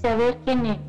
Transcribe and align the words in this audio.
saber 0.00 0.38
quién 0.44 0.64
eres 0.66 0.80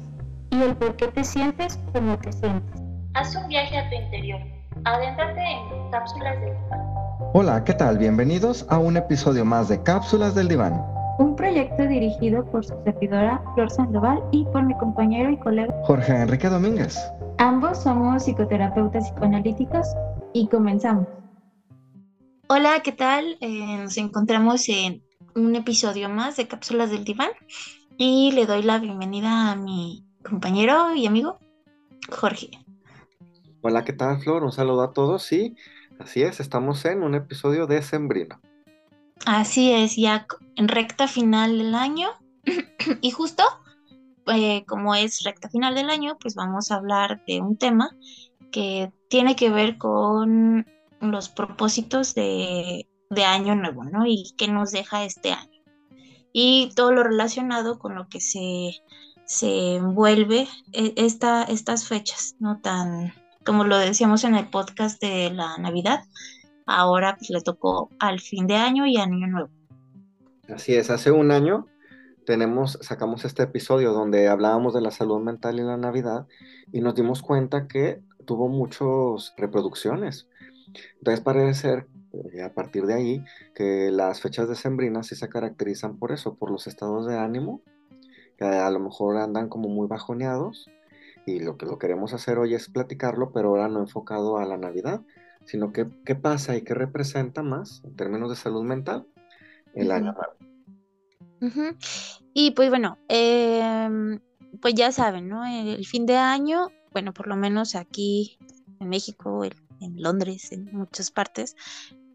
y 0.52 0.62
el 0.62 0.76
por 0.76 0.96
qué 0.96 1.08
te 1.08 1.24
sientes 1.24 1.80
como 1.94 2.18
te 2.18 2.32
sientes. 2.32 2.82
Haz 3.14 3.36
un 3.36 3.48
viaje 3.48 3.78
a 3.78 3.90
tu 3.90 3.96
interior. 3.96 4.40
Adéntrate 4.86 5.42
en 5.42 5.92
cápsulas 5.92 6.40
del 6.42 6.56
diván. 6.56 6.82
Hola, 7.34 7.64
¿qué 7.64 7.74
tal? 7.74 7.98
Bienvenidos 7.98 8.66
a 8.70 8.78
un 8.78 8.98
episodio 8.98 9.46
más 9.46 9.70
de 9.70 9.82
Cápsulas 9.84 10.34
del 10.36 10.48
Diván. 10.48 10.82
Un 11.20 11.36
proyecto 11.36 11.88
dirigido 11.88 12.46
por 12.46 12.66
su 12.66 12.74
servidora 12.84 13.42
Flor 13.54 13.70
Sandoval 13.70 14.24
y 14.32 14.46
por 14.46 14.64
mi 14.64 14.76
compañero 14.78 15.30
y 15.30 15.38
colega. 15.38 15.74
Jorge 15.84 16.14
Enrique 16.14 16.50
Domínguez. 16.50 16.98
Ambos 17.38 17.84
somos 17.84 18.24
psicoterapeutas 18.24 19.10
psicoanalíticos 19.10 19.88
y 20.34 20.48
comenzamos. 20.48 21.08
Hola, 22.48 22.82
¿qué 22.84 22.92
tal? 22.92 23.38
Eh, 23.40 23.78
nos 23.78 23.98
encontramos 23.98 24.68
en 24.68 25.04
un 25.36 25.56
episodio 25.56 26.10
más 26.10 26.38
de 26.38 26.48
Cápsulas 26.48 26.90
del 26.90 27.06
Diván 27.06 27.30
y 27.98 28.32
le 28.32 28.46
doy 28.46 28.64
la 28.64 28.80
bienvenida 28.80 29.52
a 29.52 29.56
mi 29.56 30.06
compañero 30.24 30.96
y 30.96 31.06
amigo 31.06 31.40
Jorge. 32.10 32.50
Hola, 33.62 33.84
¿qué 33.84 33.94
tal, 33.94 34.20
Flor? 34.20 34.44
Un 34.44 34.52
saludo 34.52 34.82
a 34.82 34.94
todos. 34.94 35.24
Sí, 35.24 35.56
así 36.00 36.24
es, 36.24 36.40
estamos 36.40 36.84
en 36.86 37.04
un 37.04 37.16
episodio 37.16 37.68
de 37.68 37.82
Sembrino. 37.82 38.40
Así 39.26 39.72
es, 39.72 39.96
ya 39.96 40.26
en 40.56 40.68
recta 40.68 41.08
final 41.08 41.58
del 41.58 41.76
año 41.76 42.10
y 43.02 43.12
justo 43.12 43.44
eh, 44.28 44.66
como 44.66 44.96
es 44.96 45.24
recta 45.24 45.50
final 45.50 45.76
del 45.76 45.90
año, 45.90 46.18
pues 46.20 46.36
vamos 46.36 46.72
a 46.72 46.76
hablar 46.76 47.24
de 47.28 47.42
un 47.42 47.58
tema 47.58 47.96
que 48.52 48.92
tiene 49.10 49.36
que 49.36 49.50
ver 49.50 49.78
con 49.78 50.66
los 51.00 51.30
propósitos 51.30 52.14
de, 52.14 52.88
de 53.10 53.24
año 53.24 53.56
nuevo, 53.56 53.84
¿no? 53.84 54.06
Y 54.06 54.34
qué 54.38 54.48
nos 54.48 54.72
deja 54.72 55.04
este 55.04 55.32
año. 55.32 55.61
Y 56.34 56.72
todo 56.76 56.92
lo 56.92 57.04
relacionado 57.04 57.80
con 57.80 57.96
lo 57.96 58.08
que 58.08 58.22
se, 58.22 58.72
se 59.26 59.76
envuelve 59.76 60.48
esta, 60.74 61.44
estas 61.44 61.88
fechas, 61.88 62.36
¿no? 62.40 62.60
Tan, 62.62 63.14
como 63.46 63.64
lo 63.64 63.78
decíamos 63.78 64.24
en 64.24 64.36
el 64.36 64.50
podcast 64.50 65.02
de 65.02 65.32
la 65.32 65.58
Navidad, 65.58 66.04
ahora 66.66 67.16
pues 67.18 67.30
le 67.30 67.42
tocó 67.42 67.90
al 68.00 68.20
fin 68.20 68.48
de 68.48 68.56
año 68.56 68.86
y 68.86 68.98
año 68.98 69.28
nuevo. 69.28 69.50
Así 70.54 70.76
es, 70.76 70.90
hace 70.90 71.12
un 71.12 71.32
año 71.32 71.68
tenemos, 72.26 72.78
sacamos 72.82 73.26
este 73.26 73.44
episodio 73.44 73.94
donde 73.94 74.28
hablábamos 74.28 74.74
de 74.74 74.82
la 74.82 74.92
salud 74.92 75.20
mental 75.20 75.60
y 75.60 75.64
la 75.64 75.78
Navidad 75.78 76.28
y 76.72 76.82
nos 76.82 76.96
dimos 76.96 77.22
cuenta 77.22 77.68
que 77.68 78.02
tuvo 78.26 78.48
muchas 78.48 79.34
reproducciones. 79.38 80.28
Entonces 81.00 81.22
parece 81.22 81.60
ser, 81.60 81.88
eh, 82.14 82.42
a 82.44 82.54
partir 82.54 82.86
de 82.86 82.94
ahí, 82.94 83.24
que 83.56 83.92
las 83.92 84.22
fechas 84.22 84.50
decembrinas 84.50 85.08
sí 85.08 85.16
se 85.16 85.30
caracterizan 85.30 85.98
por 85.98 86.12
eso, 86.12 86.36
por 86.36 86.52
los 86.52 86.68
estados 86.68 87.08
de 87.08 87.18
ánimo, 87.18 87.62
que 88.38 88.46
a 88.46 88.70
lo 88.70 88.80
mejor 88.80 89.18
andan 89.18 89.50
como 89.50 89.70
muy 89.70 89.88
bajoneados 89.88 90.70
y 91.26 91.40
lo 91.40 91.58
que 91.58 91.66
lo 91.66 91.78
queremos 91.78 92.14
hacer 92.14 92.40
hoy 92.40 92.54
es 92.54 92.70
platicarlo, 92.70 93.32
pero 93.32 93.50
ahora 93.50 93.68
no 93.68 93.80
enfocado 93.80 94.38
a 94.38 94.46
la 94.46 94.58
Navidad, 94.58 95.02
sino 95.46 95.72
que 95.72 95.88
qué 96.06 96.16
pasa 96.16 96.56
y 96.56 96.64
qué 96.64 96.74
representa 96.74 97.44
más 97.44 97.82
en 97.84 97.96
términos 97.96 98.30
de 98.30 98.36
salud 98.36 98.64
mental 98.64 99.06
el 99.74 99.92
año 99.92 100.14
nuevo. 100.14 100.52
Ujú. 101.42 101.76
Y 102.34 102.52
pues 102.52 102.70
bueno, 102.70 102.98
em, 103.08 104.20
pues 104.62 104.76
ya 104.76 104.92
saben, 104.92 105.28
¿no? 105.28 105.46
El, 105.46 105.86
fin 105.86 106.06
de 106.06 106.18
año, 106.18 106.68
bueno, 106.92 107.14
por 107.14 107.28
lo 107.28 107.36
menos 107.36 107.76
aquí 107.76 108.38
en 108.80 108.90
México, 108.90 109.44
en 109.44 110.02
Londres, 110.02 110.52
en 110.52 110.66
muchas 110.72 111.12
partes, 111.12 111.56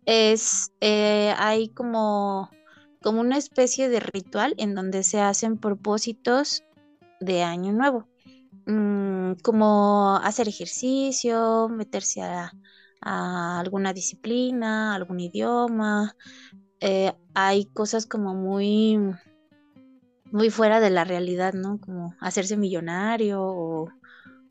es, 0.06 0.72
eh, 0.80 1.34
hay 1.36 1.68
como, 1.68 2.50
como 3.02 3.20
una 3.20 3.36
especie 3.36 3.88
de 3.88 4.00
ritual 4.00 4.54
en 4.56 4.74
donde 4.74 5.02
se 5.02 5.20
hacen 5.20 5.58
propósitos 5.58 6.62
de 7.20 7.42
año 7.42 7.72
nuevo, 7.72 8.06
Mm, 8.66 9.34
como 9.42 10.16
hacer 10.16 10.48
ejercicio, 10.48 11.68
meterse 11.68 12.22
a, 12.22 12.50
alguna 13.60 13.92
disciplina, 13.92 14.94
algún 14.94 15.20
idioma, 15.20 16.16
eh, 16.80 17.12
hay 17.34 17.66
cosas 17.66 18.06
como 18.06 18.34
muy, 18.34 18.98
muy 20.32 20.50
fuera 20.50 20.80
de 20.80 20.90
la 20.90 21.04
realidad, 21.04 21.54
¿no? 21.54 21.78
Como 21.80 22.14
hacerse 22.20 22.56
millonario 22.56 23.42
o, 23.42 23.88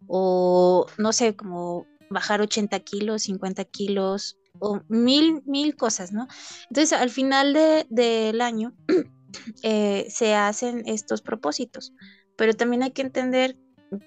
o, 0.08 0.88
no 0.98 1.14
sé, 1.14 1.36
como 1.36 1.86
bajar 2.10 2.42
80 2.42 2.80
kilos, 2.80 3.24
50 3.24 3.66
kilos 3.66 4.38
o 4.60 4.82
mil, 4.88 5.42
mil 5.46 5.76
cosas, 5.76 6.12
¿no? 6.12 6.28
Entonces, 6.70 6.94
al 6.94 7.10
final 7.10 7.54
de- 7.54 7.86
del 7.90 8.42
año 8.42 8.74
eh, 9.64 10.06
se 10.10 10.36
hacen 10.36 10.84
estos 10.86 11.22
propósitos, 11.22 11.94
pero 12.36 12.54
también 12.54 12.84
hay 12.84 12.92
que 12.92 13.02
entender 13.02 13.58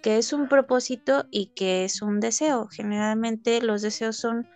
que 0.02 0.18
es 0.18 0.32
un 0.32 0.48
propósito 0.48 1.26
y 1.30 1.46
que 1.54 1.84
es 1.84 2.02
un 2.02 2.20
deseo. 2.20 2.68
Generalmente 2.68 3.62
los 3.62 3.82
deseos 3.82 4.16
son 4.16 4.46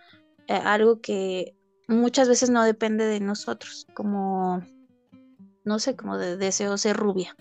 eh, 0.47 0.53
algo 0.53 1.01
que 1.01 1.55
muchas 1.87 2.27
veces 2.29 2.49
no 2.49 2.63
depende 2.63 3.05
de 3.05 3.19
nosotros, 3.19 3.87
como, 3.93 4.61
no 5.63 5.79
sé, 5.79 5.95
como 5.95 6.17
de 6.17 6.37
deseo 6.37 6.77
ser 6.77 6.97
rubia. 6.97 7.35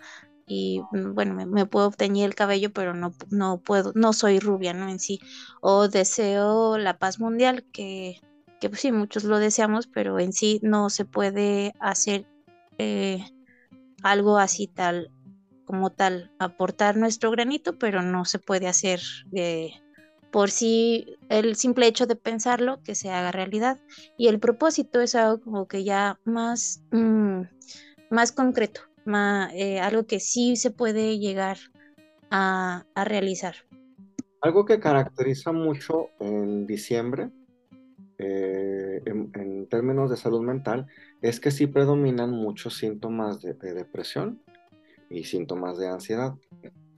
Y 0.46 0.80
mm, 0.90 1.14
bueno, 1.14 1.34
me, 1.34 1.66
puedo 1.66 1.90
teñir 1.90 2.26
el 2.26 2.34
cabello, 2.34 2.72
pero 2.72 2.94
no, 2.94 3.14
no 3.30 3.60
puedo, 3.60 3.92
no 3.94 4.12
soy 4.12 4.38
rubia, 4.38 4.74
¿no? 4.74 4.88
En 4.88 4.98
sí. 4.98 5.20
O 5.60 5.88
deseo 5.88 6.78
la 6.78 6.98
paz 6.98 7.20
mundial, 7.20 7.64
que, 7.72 8.20
que 8.62 8.68
pues 8.68 8.82
sí, 8.82 8.92
muchos 8.92 9.24
lo 9.24 9.40
deseamos, 9.40 9.88
pero 9.88 10.20
en 10.20 10.32
sí 10.32 10.60
no 10.62 10.88
se 10.88 11.04
puede 11.04 11.74
hacer 11.80 12.26
eh, 12.78 13.24
algo 14.04 14.38
así 14.38 14.68
tal 14.68 15.10
como 15.64 15.90
tal, 15.90 16.30
aportar 16.38 16.96
nuestro 16.96 17.32
granito, 17.32 17.76
pero 17.76 18.02
no 18.02 18.24
se 18.24 18.38
puede 18.38 18.68
hacer 18.68 19.00
eh, 19.34 19.72
por 20.30 20.52
sí 20.52 21.16
el 21.28 21.56
simple 21.56 21.88
hecho 21.88 22.06
de 22.06 22.14
pensarlo 22.14 22.80
que 22.84 22.94
se 22.94 23.10
haga 23.10 23.32
realidad. 23.32 23.80
Y 24.16 24.28
el 24.28 24.38
propósito 24.38 25.00
es 25.00 25.16
algo 25.16 25.40
como 25.42 25.66
que 25.66 25.82
ya 25.82 26.20
más, 26.24 26.84
mm, 26.92 27.40
más 28.10 28.30
concreto, 28.30 28.82
más, 29.04 29.52
eh, 29.54 29.80
algo 29.80 30.06
que 30.06 30.20
sí 30.20 30.54
se 30.54 30.70
puede 30.70 31.18
llegar 31.18 31.58
a, 32.30 32.84
a 32.94 33.04
realizar. 33.04 33.56
Algo 34.40 34.64
que 34.64 34.78
caracteriza 34.78 35.50
mucho 35.50 36.10
en 36.20 36.64
diciembre, 36.64 37.30
eh, 38.24 39.02
en, 39.04 39.30
en 39.34 39.66
términos 39.66 40.08
de 40.08 40.16
salud 40.16 40.42
mental, 40.42 40.86
es 41.20 41.40
que 41.40 41.50
sí 41.50 41.66
predominan 41.66 42.30
muchos 42.30 42.76
síntomas 42.76 43.42
de, 43.42 43.54
de 43.54 43.74
depresión 43.74 44.40
y 45.10 45.24
síntomas 45.24 45.76
de 45.78 45.88
ansiedad. 45.88 46.34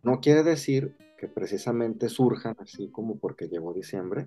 No 0.02 0.20
quiere 0.20 0.42
decir 0.42 0.94
que 1.18 1.28
precisamente 1.28 2.10
surjan 2.10 2.56
así 2.58 2.90
como 2.90 3.18
porque 3.18 3.48
llegó 3.48 3.72
diciembre, 3.72 4.26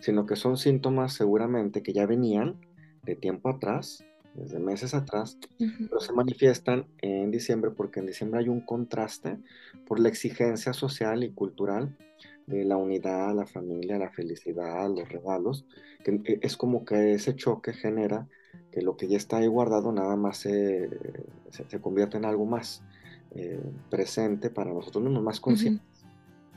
sino 0.00 0.24
que 0.24 0.36
son 0.36 0.56
síntomas 0.56 1.12
seguramente 1.12 1.82
que 1.82 1.92
ya 1.92 2.06
venían 2.06 2.58
de 3.04 3.16
tiempo 3.16 3.50
atrás, 3.50 4.02
desde 4.34 4.58
meses 4.58 4.94
atrás, 4.94 5.38
Ujú, 5.60 5.88
pero 5.88 6.00
se 6.00 6.12
manifiestan 6.12 6.86
en 7.02 7.30
diciembre 7.30 7.70
porque 7.70 8.00
en 8.00 8.06
diciembre 8.06 8.40
hay 8.40 8.48
un 8.48 8.60
contraste 8.60 9.38
por 9.86 10.00
la 10.00 10.08
exigencia 10.08 10.72
social 10.72 11.22
y 11.22 11.32
cultural 11.32 11.96
de 12.46 12.64
la 12.64 12.76
unidad, 12.76 13.34
la 13.34 13.46
familia, 13.46 13.98
la 13.98 14.10
felicidad, 14.10 14.88
los 14.90 15.08
regalos, 15.08 15.66
que 16.02 16.22
que 16.22 16.38
es 16.42 16.56
como 16.56 16.84
que 16.84 17.14
ese 17.14 17.34
choque 17.36 17.72
genera 17.72 18.28
que 18.70 18.82
lo 18.82 18.96
que 18.96 19.08
ya 19.08 19.16
está 19.16 19.38
ahí 19.38 19.46
guardado 19.46 19.92
nada 19.92 20.16
más 20.16 20.38
se, 20.38 20.90
se, 21.50 21.68
se 21.68 21.80
convierte 21.80 22.16
en 22.18 22.24
algo 22.24 22.46
más 22.46 22.84
eh, 23.30 23.62
presente 23.88 24.50
para 24.50 24.72
nosotros 24.72 25.02
mismos, 25.04 25.22
más 25.22 25.40
conscientes 25.40 26.06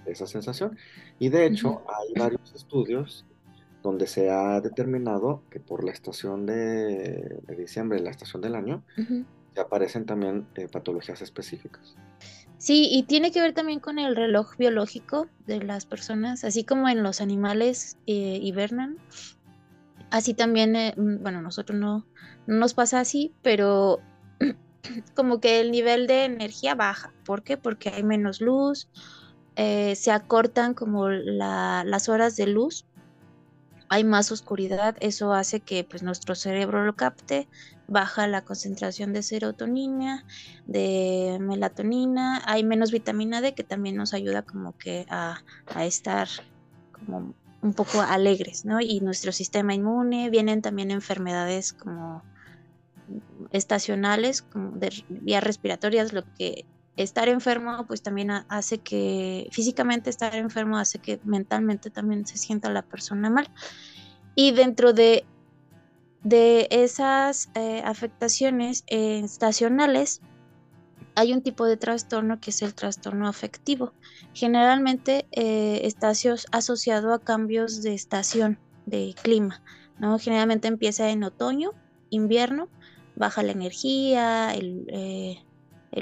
de 0.06 0.12
esa 0.12 0.28
sensación. 0.28 0.78
Y 1.20 1.30
de 1.30 1.46
hecho 1.46 1.70
ujú, 1.70 1.86
hay 1.88 2.14
varios 2.16 2.54
estudios 2.56 3.28
donde 3.84 4.08
se 4.08 4.30
ha 4.30 4.60
determinado 4.62 5.46
que 5.50 5.60
por 5.60 5.84
la 5.84 5.92
estación 5.92 6.46
de, 6.46 7.40
de 7.48 7.56
diciembre, 7.56 8.00
la 8.00 8.12
estación 8.12 8.42
del 8.42 8.56
año, 8.56 8.86
ujú. 8.98 9.28
se 9.54 9.62
aparecen 9.62 10.06
también 10.06 10.50
eh, 10.56 10.68
patologías 10.70 11.22
específicas. 11.22 12.00
Sí, 12.58 12.90
y 12.92 13.04
tiene 13.04 13.32
que 13.32 13.42
ver 13.42 13.54
también 13.54 13.80
con 13.80 14.00
el 14.00 14.16
reloj 14.16 14.58
biológico 14.58 15.28
de 15.46 15.62
las 15.62 15.86
personas, 15.86 16.44
así 16.44 16.64
como 16.64 16.90
en 16.90 17.04
los 17.04 17.22
animales 17.22 17.98
eh, 18.08 18.40
hibernan. 18.42 18.98
Así 20.10 20.34
también, 20.34 20.76
eh, 20.76 20.94
mm, 20.98 21.22
bueno, 21.22 21.42
nosotros 21.42 21.78
no, 21.80 22.06
no 22.48 22.56
nos 22.56 22.74
pasa 22.74 23.00
así, 23.00 23.34
pero 23.44 24.00
como 25.16 25.40
que 25.40 25.60
el 25.60 25.72
nivel 25.72 26.08
de 26.08 26.26
energía 26.26 26.74
baja. 26.74 27.14
¿Por 27.26 27.44
qué? 27.44 27.58
Porque 27.58 27.90
hay 27.90 28.04
menos 28.04 28.42
luz, 28.42 28.90
eh, 29.56 29.96
se 29.96 30.12
acortan 30.12 30.74
como 30.74 31.10
las 31.10 32.10
horas 32.10 32.36
de 32.36 32.48
luz, 32.48 32.86
hay 33.90 34.04
más 34.04 34.32
oscuridad, 34.32 34.96
eso 35.00 35.34
hace 35.34 35.62
que 35.62 35.84
pues, 35.84 36.04
nuestro 36.04 36.36
cerebro 36.36 36.86
lo 36.86 36.96
capte, 36.96 37.48
baja 37.88 38.28
la 38.28 38.44
concentración 38.44 39.14
de 39.14 39.24
serotonina, 39.24 40.26
de 40.66 41.38
melatonina, 41.40 42.42
hay 42.46 42.64
menos 42.64 42.92
vitamina 42.92 43.42
D 43.42 43.54
que 43.54 43.64
también 43.64 43.96
nos 43.96 44.14
ayuda 44.14 44.42
como 44.42 44.78
que 44.78 45.06
a, 45.10 45.42
estar 45.86 46.28
como 46.92 47.34
un 47.62 47.74
poco 47.74 48.02
alegres, 48.02 48.66
¿no? 48.66 48.82
Y 48.82 49.00
nuestro 49.00 49.32
sistema 49.32 49.74
inmune, 49.74 50.30
vienen 50.30 50.62
también 50.62 50.92
enfermedades 50.92 51.74
como 51.74 52.24
estacionales, 53.52 54.42
como 54.42 54.72
de 54.72 54.92
vías 55.10 55.44
respiratorias, 55.44 56.14
lo 56.14 56.24
que 56.36 56.66
estar 56.98 57.30
enfermo 57.30 57.86
pues 57.88 58.02
también 58.02 58.32
hace 58.32 58.80
que 58.80 59.48
físicamente 59.52 60.10
estar 60.10 60.36
enfermo 60.36 60.78
hace 60.78 61.00
que 61.00 61.20
mentalmente 61.24 61.90
también 61.90 62.26
se 62.26 62.38
sienta 62.38 62.70
la 62.70 62.82
persona 62.82 63.30
mal. 63.30 63.50
Y 64.36 64.52
dentro 64.52 64.94
de, 64.94 65.26
de 66.28 66.68
esas 66.72 67.50
eh, 67.56 67.82
afectaciones 67.86 68.84
eh, 68.88 69.22
estacionales, 69.24 70.20
hay 71.16 71.32
un 71.32 71.42
tipo 71.42 71.66
de 71.66 71.78
trastorno 71.78 72.42
que 72.42 72.50
es 72.50 72.62
el 72.62 72.74
trastorno 72.74 73.30
afectivo. 73.30 73.94
Generalmente 74.34 75.26
eh, 75.32 75.80
está 75.84 76.12
asociado 76.52 77.14
a 77.14 77.20
cambios 77.20 77.82
de 77.82 77.94
estación, 77.94 78.60
de 78.86 79.16
clima. 79.24 79.62
¿no? 80.00 80.20
Generalmente 80.20 80.68
empieza 80.68 81.10
en 81.10 81.24
otoño, 81.24 81.72
invierno, 82.10 82.68
baja 83.16 83.42
la 83.42 83.54
energía, 83.54 84.54
el, 84.54 84.86
eh, 84.90 85.40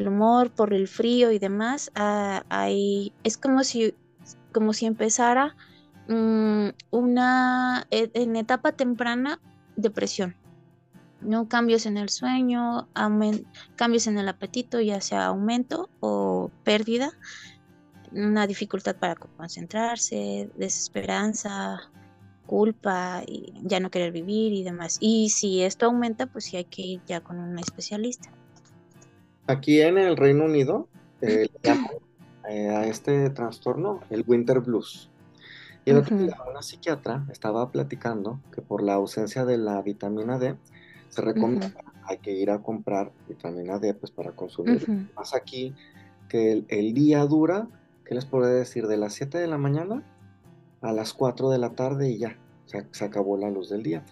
humor 0.08 0.50
por 0.50 0.74
el 0.74 0.88
frío 0.88 1.32
y 1.32 1.38
demás. 1.38 1.92
Ah, 1.94 2.44
es 3.24 3.38
como 3.38 3.64
si, 3.64 3.94
como 4.52 4.74
si 4.74 4.88
empezara 4.88 5.56
mm, 6.08 6.70
una, 6.90 7.86
e, 7.92 8.10
en 8.16 8.36
etapa 8.36 8.72
temprana, 8.72 9.40
depresión. 9.76 10.36
¿no? 11.22 11.48
Cambios 11.48 11.86
en 11.86 11.98
el 11.98 12.10
sueño, 12.10 12.88
cambios 13.76 14.08
en 14.08 14.18
el 14.18 14.30
apetito, 14.30 14.80
ya 14.80 15.02
sea 15.02 15.28
aumento 15.28 15.90
o 16.00 16.52
pérdida, 16.64 17.12
una 18.12 18.48
dificultad 18.48 18.96
para 18.96 19.16
concentrarse, 19.16 20.50
desesperanza, 20.56 21.82
culpa, 22.46 23.24
y 23.26 23.54
ya 23.64 23.80
no 23.80 23.90
querer 23.90 24.12
vivir 24.12 24.54
y 24.54 24.64
demás. 24.64 24.98
Y 25.00 25.30
si 25.30 25.64
esto 25.64 25.88
aumenta, 25.88 26.28
pues 26.28 26.46
sí 26.46 26.58
hay 26.58 26.66
que 26.66 26.82
ir 26.82 27.02
ya 27.06 27.22
con 27.22 27.40
un 27.40 27.58
especialista. 27.60 28.30
Aquí 29.48 29.82
en 29.82 29.98
el 29.98 30.18
Reino 30.18 30.46
Unido 30.46 30.88
eh, 31.22 31.48
eh, 32.50 32.70
a 32.70 32.86
este 32.88 33.30
trastorno 33.30 34.02
el 34.10 34.24
winter 34.26 34.60
blues. 34.60 35.10
Y 35.86 35.92
otro 35.92 36.18
día 36.18 36.36
una 36.50 36.64
psiquiatra 36.64 37.26
estaba 37.32 37.72
platicando 37.72 38.40
que 38.52 38.62
por 38.62 38.82
la 38.82 38.96
ausencia 38.96 39.46
de 39.46 39.60
la 39.60 39.82
vitamina 39.84 40.40
D, 40.40 40.56
se 41.10 41.22
recomienda, 41.22 41.72
hay 42.04 42.18
que 42.18 42.32
ir 42.32 42.50
a 42.50 42.64
comprar 42.64 43.12
vitamina 43.28 43.78
D 43.78 43.94
pues 43.94 44.12
para 44.12 44.32
consumir. 44.32 45.10
Más 45.16 45.36
aquí 45.36 45.76
que 46.28 46.66
el, 46.68 46.94
día 46.94 47.24
dura, 47.26 47.68
¿qué 48.04 48.16
les 48.16 48.26
puedo 48.26 48.48
decir? 48.48 48.88
De 48.88 48.98
las 48.98 49.14
7 49.14 49.38
de 49.38 49.48
la 49.48 49.60
mañana 49.60 50.04
a 50.82 50.92
las 50.92 51.14
4 51.14 51.52
de 51.52 51.60
la 51.60 51.70
tarde 51.70 52.10
y 52.10 52.18
ya, 52.18 52.38
se, 52.66 53.06
acabó 53.06 53.38
la 53.38 53.52
luz 53.52 53.70
del 53.70 53.84
día. 53.84 54.04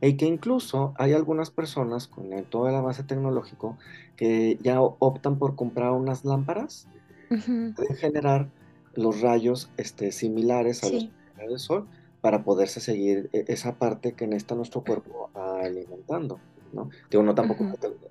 Y 0.00 0.16
que 0.16 0.26
incluso 0.26 0.94
hay 0.96 1.12
algunas 1.12 1.50
personas 1.50 2.06
con 2.06 2.30
todo 2.44 2.68
el 2.68 2.74
avance 2.74 3.02
tecnológico 3.02 3.76
que 4.16 4.58
ya 4.62 4.80
optan 4.80 5.38
por 5.38 5.56
comprar 5.56 5.90
unas 5.90 6.24
lámparas 6.24 6.86
de 7.30 7.94
generar 7.96 8.48
los 8.96 9.20
rayos 9.20 9.70
este, 9.76 10.12
similares 10.12 10.82
a 10.84 10.90
los 10.90 11.08
del 11.36 11.58
sol 11.58 11.86
para 12.20 12.44
poderse 12.44 12.80
seguir 12.80 13.30
e, 13.32 13.44
esa 13.48 13.76
parte 13.76 14.12
que 14.12 14.26
necesita 14.26 14.54
nuestro 14.54 14.82
cuerpo 14.82 15.30
alimentando. 15.34 16.40
¿no? 16.72 16.90
Digo, 17.10 17.22
no 17.22 17.34
tampoco, 17.34 17.64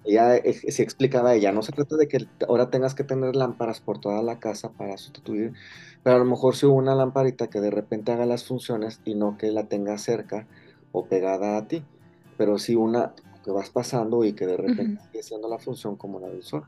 ella 0.05 0.41
se 0.51 0.81
explicaba 0.81 1.35
ella, 1.35 1.51
no 1.51 1.61
se 1.61 1.71
trata 1.71 1.97
de 1.97 2.07
que 2.07 2.25
ahora 2.47 2.69
tengas 2.69 2.95
que 2.95 3.03
tener 3.03 3.35
lámparas 3.35 3.81
por 3.81 3.99
toda 3.99 4.23
la 4.23 4.39
casa 4.39 4.71
para 4.71 4.97
sustituir, 4.97 5.53
pero 6.03 6.15
a 6.15 6.19
lo 6.19 6.25
mejor 6.25 6.55
si 6.55 6.65
hubo 6.65 6.75
una 6.75 6.95
lamparita 6.95 7.47
que 7.47 7.59
de 7.59 7.69
repente 7.69 8.11
haga 8.11 8.25
las 8.25 8.45
funciones 8.45 9.01
y 9.05 9.13
no 9.15 9.37
que 9.37 9.51
la 9.51 9.67
tenga 9.67 9.97
cerca 9.97 10.47
o 10.93 11.05
pegada 11.05 11.57
a 11.57 11.67
ti, 11.67 11.83
pero 12.37 12.57
si 12.57 12.75
una 12.75 13.13
que 13.43 13.51
vas 13.51 13.69
pasando 13.69 14.23
y 14.23 14.33
que 14.33 14.47
de 14.47 14.57
repente 14.57 15.01
sigue 15.03 15.23
siendo 15.23 15.47
la 15.47 15.59
función 15.59 15.95
como 15.95 16.19
la 16.19 16.27
del 16.27 16.43
sol. 16.43 16.63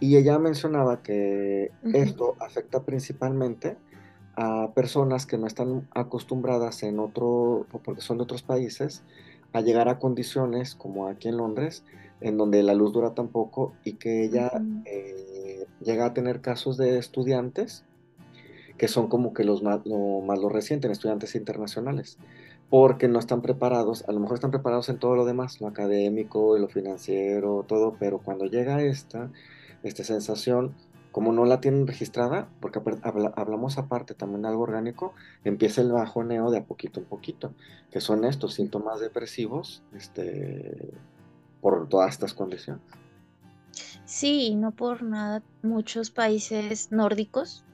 Y 0.00 0.16
ella 0.16 0.38
mencionaba 0.38 1.02
que 1.02 1.70
esto 1.92 2.36
afecta 2.40 2.82
principalmente 2.82 3.76
a 4.36 4.72
personas 4.74 5.26
que 5.26 5.38
no 5.38 5.46
están 5.46 5.88
acostumbradas 5.94 6.82
en 6.82 6.98
otro, 6.98 7.66
porque 7.84 8.00
son 8.00 8.18
de 8.18 8.24
otros 8.24 8.42
países, 8.42 9.02
a 9.52 9.60
llegar 9.60 9.88
a 9.88 9.98
condiciones 9.98 10.74
como 10.74 11.06
aquí 11.06 11.28
en 11.28 11.36
Londres, 11.36 11.84
en 12.20 12.36
donde 12.36 12.62
la 12.62 12.74
luz 12.74 12.92
dura 12.92 13.14
tan 13.14 13.28
poco 13.28 13.72
y 13.84 13.94
que 13.94 14.24
ella 14.24 14.50
eh, 14.84 15.66
llega 15.80 16.06
a 16.06 16.14
tener 16.14 16.40
casos 16.40 16.76
de 16.76 16.98
estudiantes 16.98 17.84
que 18.78 18.88
son 18.88 19.08
como 19.08 19.32
que 19.32 19.44
los 19.44 19.62
más 19.62 19.80
lo, 19.84 20.20
más 20.20 20.38
lo 20.38 20.48
recientes, 20.48 20.90
estudiantes 20.90 21.34
internacionales, 21.34 22.18
porque 22.70 23.08
no 23.08 23.18
están 23.18 23.40
preparados, 23.42 24.04
a 24.08 24.12
lo 24.12 24.20
mejor 24.20 24.34
están 24.34 24.50
preparados 24.50 24.88
en 24.88 24.98
todo 24.98 25.14
lo 25.14 25.24
demás, 25.24 25.60
lo 25.60 25.68
académico, 25.68 26.58
lo 26.58 26.68
financiero, 26.68 27.64
todo, 27.68 27.96
pero 27.98 28.18
cuando 28.18 28.46
llega 28.46 28.82
esta, 28.82 29.30
esta 29.84 30.04
sensación 30.04 30.74
como 31.14 31.32
no 31.32 31.44
la 31.44 31.60
tienen 31.60 31.86
registrada, 31.86 32.48
porque 32.58 32.80
hablamos 33.36 33.78
aparte 33.78 34.14
también 34.14 34.42
de 34.42 34.48
algo 34.48 34.64
orgánico, 34.64 35.14
empieza 35.44 35.80
el 35.80 35.92
bajoneo 35.92 36.50
de 36.50 36.58
a 36.58 36.64
poquito 36.64 36.98
en 36.98 37.06
poquito, 37.06 37.54
que 37.92 38.00
son 38.00 38.24
estos 38.24 38.54
síntomas 38.54 38.98
depresivos 38.98 39.84
este, 39.94 40.92
por 41.60 41.88
todas 41.88 42.10
estas 42.10 42.34
condiciones. 42.34 42.82
Sí, 44.04 44.48
y 44.48 44.54
no 44.56 44.72
por 44.72 45.04
nada 45.04 45.44
muchos 45.62 46.10
países 46.10 46.90
nórdicos, 46.90 47.64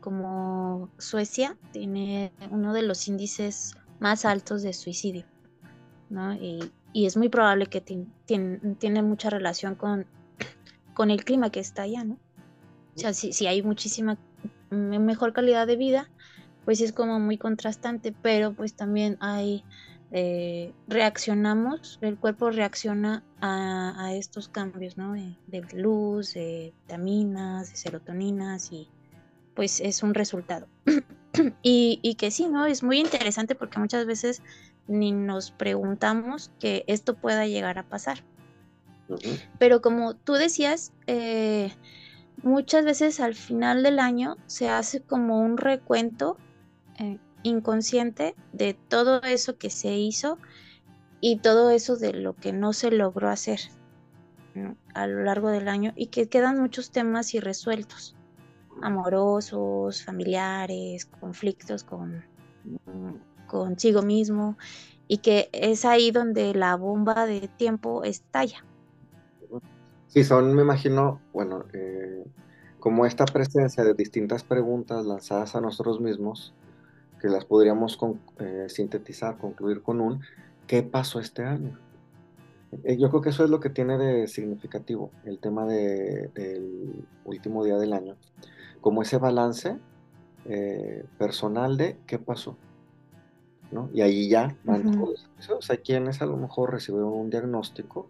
como 0.00 0.90
Suecia, 0.98 1.56
tiene 1.70 2.32
uno 2.50 2.72
de 2.72 2.82
los 2.82 3.06
índices 3.06 3.76
más 4.00 4.24
altos 4.24 4.62
de 4.64 4.72
suicidio, 4.72 5.26
¿no? 6.10 6.34
Y, 6.34 6.72
es 6.92 7.16
muy 7.16 7.28
probable 7.28 7.66
que 7.66 7.80
tiene 7.80 9.02
mucha 9.04 9.30
relación 9.30 9.76
con, 9.76 10.06
con 10.98 11.12
el 11.12 11.24
clima 11.24 11.50
que 11.50 11.60
está 11.60 11.82
allá, 11.82 12.02
¿no? 12.02 12.18
O 12.96 12.98
sea, 12.98 13.14
si, 13.14 13.46
hay 13.46 13.62
muchísima 13.62 14.18
mejor 14.72 15.32
calidad 15.32 15.64
de 15.64 15.76
vida, 15.76 16.10
pues 16.64 16.80
es 16.80 16.92
como 16.92 17.20
muy 17.20 17.38
contrastante, 17.38 18.12
pero 18.20 18.52
pues 18.52 18.74
también 18.74 19.16
hay, 19.20 19.62
eh, 20.10 20.72
reaccionamos, 20.88 22.00
el 22.02 22.18
cuerpo 22.18 22.50
reacciona 22.50 23.22
a, 23.40 24.12
estos 24.14 24.48
cambios, 24.48 24.96
¿no? 24.96 25.12
De, 25.12 25.62
luz, 25.72 26.34
de 26.34 26.74
vitaminas, 26.82 27.70
de 27.70 27.76
serotoninas 27.76 28.72
y 28.72 28.88
pues 29.54 29.80
es 29.80 30.02
un 30.02 30.14
resultado. 30.14 30.66
y, 31.62 32.00
y 32.02 32.16
que 32.16 32.32
sí, 32.32 32.48
¿no? 32.48 32.66
Es 32.66 32.82
muy 32.82 32.98
interesante 32.98 33.54
porque 33.54 33.78
muchas 33.78 34.04
veces 34.04 34.42
ni 34.88 35.12
nos 35.12 35.52
preguntamos 35.52 36.50
que 36.58 36.82
esto 36.88 37.14
pueda 37.14 37.46
llegar 37.46 37.78
a 37.78 37.84
pasar. 37.84 38.24
Pero 39.58 39.80
como 39.80 40.14
tú 40.14 40.34
decías, 40.34 40.92
eh, 41.06 41.72
muchas 42.42 42.84
veces 42.84 43.20
al 43.20 43.34
final 43.34 43.82
del 43.82 43.98
año 43.98 44.36
se 44.46 44.68
hace 44.68 45.00
como 45.00 45.40
un 45.40 45.56
recuento 45.56 46.36
eh, 46.98 47.18
inconsciente 47.42 48.34
de 48.52 48.74
todo 48.74 49.22
eso 49.22 49.56
que 49.56 49.70
se 49.70 49.96
hizo 49.96 50.38
y 51.20 51.38
todo 51.38 51.70
eso 51.70 51.96
de 51.96 52.12
lo 52.12 52.34
que 52.34 52.52
no 52.52 52.72
se 52.72 52.90
logró 52.90 53.28
hacer 53.28 53.60
a 54.94 55.06
lo 55.06 55.22
largo 55.22 55.50
del 55.50 55.68
año 55.68 55.92
y 55.94 56.06
que 56.06 56.28
quedan 56.28 56.60
muchos 56.60 56.90
temas 56.90 57.32
irresueltos, 57.34 58.16
amorosos, 58.82 60.04
familiares, 60.04 61.06
conflictos 61.06 61.84
con 61.84 62.24
consigo 63.46 64.02
mismo 64.02 64.58
y 65.06 65.18
que 65.18 65.48
es 65.52 65.84
ahí 65.84 66.10
donde 66.10 66.54
la 66.54 66.76
bomba 66.76 67.26
de 67.26 67.48
tiempo 67.48 68.04
estalla. 68.04 68.64
Sí, 70.08 70.24
son, 70.24 70.54
me 70.54 70.62
imagino, 70.62 71.20
bueno, 71.34 71.64
eh, 71.74 72.24
como 72.80 73.04
esta 73.04 73.26
presencia 73.26 73.84
de 73.84 73.92
distintas 73.92 74.42
preguntas 74.42 75.04
lanzadas 75.04 75.54
a 75.54 75.60
nosotros 75.60 76.00
mismos, 76.00 76.54
que 77.20 77.28
las 77.28 77.44
podríamos 77.44 77.98
eh, 78.38 78.66
sintetizar, 78.68 79.36
concluir 79.36 79.82
con 79.82 80.00
un 80.00 80.20
¿qué 80.66 80.82
pasó 80.82 81.20
este 81.20 81.44
año? 81.44 81.78
Eh, 82.84 82.96
yo 82.96 83.10
creo 83.10 83.20
que 83.20 83.30
eso 83.30 83.44
es 83.44 83.50
lo 83.50 83.60
que 83.60 83.70
tiene 83.70 83.98
de 83.98 84.28
significativo 84.28 85.10
el 85.24 85.38
tema 85.38 85.66
del 85.66 87.04
último 87.24 87.64
día 87.64 87.76
del 87.76 87.92
año, 87.92 88.16
como 88.80 89.02
ese 89.02 89.18
balance 89.18 89.76
personal 91.18 91.76
de 91.76 91.98
qué 92.06 92.18
pasó. 92.18 92.56
¿no? 93.70 93.90
Y 93.92 94.00
ahí 94.00 94.30
ya 94.30 94.56
van 94.64 94.90
todos 94.92 95.28
Hay 95.68 95.78
quienes 95.78 96.22
a 96.22 96.26
lo 96.26 96.38
mejor 96.38 96.72
recibieron 96.72 97.12
un 97.12 97.28
diagnóstico 97.28 98.08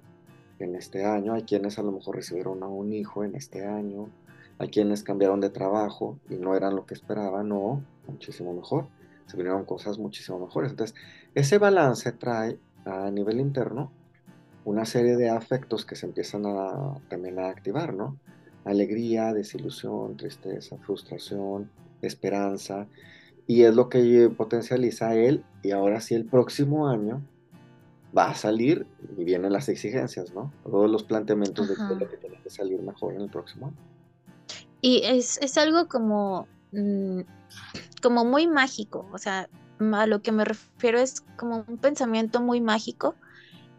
en 0.58 0.74
este 0.74 1.04
año, 1.04 1.34
hay 1.34 1.42
quienes 1.42 1.78
a 1.78 1.82
lo 1.82 1.92
mejor 1.92 2.16
recibieron 2.16 2.62
a 2.62 2.68
un 2.68 2.92
hijo 2.92 3.24
en 3.24 3.34
este 3.34 3.66
año, 3.66 4.08
hay 4.58 4.68
quienes 4.68 5.02
cambiaron 5.02 5.40
de 5.40 5.50
trabajo 5.50 6.18
y 6.28 6.34
no 6.34 6.56
eran 6.56 6.74
lo 6.74 6.86
que 6.86 6.94
esperaban, 6.94 7.48
no, 7.48 7.82
muchísimo 8.06 8.52
mejor, 8.52 8.88
se 9.26 9.36
vinieron 9.36 9.64
cosas 9.64 9.98
muchísimo 9.98 10.38
mejores. 10.38 10.70
Entonces, 10.72 10.96
ese 11.34 11.58
balance 11.58 12.10
trae 12.12 12.58
a 12.84 13.10
nivel 13.10 13.40
interno 13.40 13.92
una 14.64 14.84
serie 14.84 15.16
de 15.16 15.30
afectos 15.30 15.84
que 15.84 15.96
se 15.96 16.06
empiezan 16.06 16.44
a, 16.46 16.98
también 17.08 17.38
a 17.38 17.48
activar, 17.48 17.94
¿no? 17.94 18.18
Alegría, 18.64 19.32
desilusión, 19.32 20.16
tristeza, 20.16 20.76
frustración, 20.78 21.70
esperanza, 22.02 22.86
y 23.46 23.62
es 23.62 23.74
lo 23.74 23.88
que 23.88 24.30
potencializa 24.36 25.14
él, 25.14 25.44
y 25.62 25.70
ahora 25.70 26.00
sí 26.00 26.14
el 26.14 26.26
próximo 26.26 26.88
año 26.88 27.22
va 28.16 28.30
a 28.30 28.34
salir 28.34 28.86
y 29.16 29.24
vienen 29.24 29.52
las 29.52 29.68
exigencias, 29.68 30.32
¿no? 30.32 30.52
Todos 30.64 30.90
los 30.90 31.02
planteamientos 31.02 31.68
de 31.68 31.96
lo 31.96 32.08
que 32.08 32.16
tiene 32.16 32.40
que 32.42 32.50
salir 32.50 32.80
mejor 32.80 33.14
en 33.14 33.22
el 33.22 33.30
próximo 33.30 33.66
año. 33.66 33.76
Y 34.80 35.02
es, 35.04 35.38
es 35.42 35.58
algo 35.58 35.88
como, 35.88 36.46
mm, 36.72 37.20
como 38.02 38.24
muy 38.24 38.46
mágico, 38.46 39.08
o 39.12 39.18
sea, 39.18 39.48
a 39.80 40.06
lo 40.06 40.22
que 40.22 40.32
me 40.32 40.44
refiero 40.44 40.98
es 40.98 41.22
como 41.36 41.64
un 41.68 41.78
pensamiento 41.78 42.40
muy 42.40 42.60
mágico, 42.60 43.14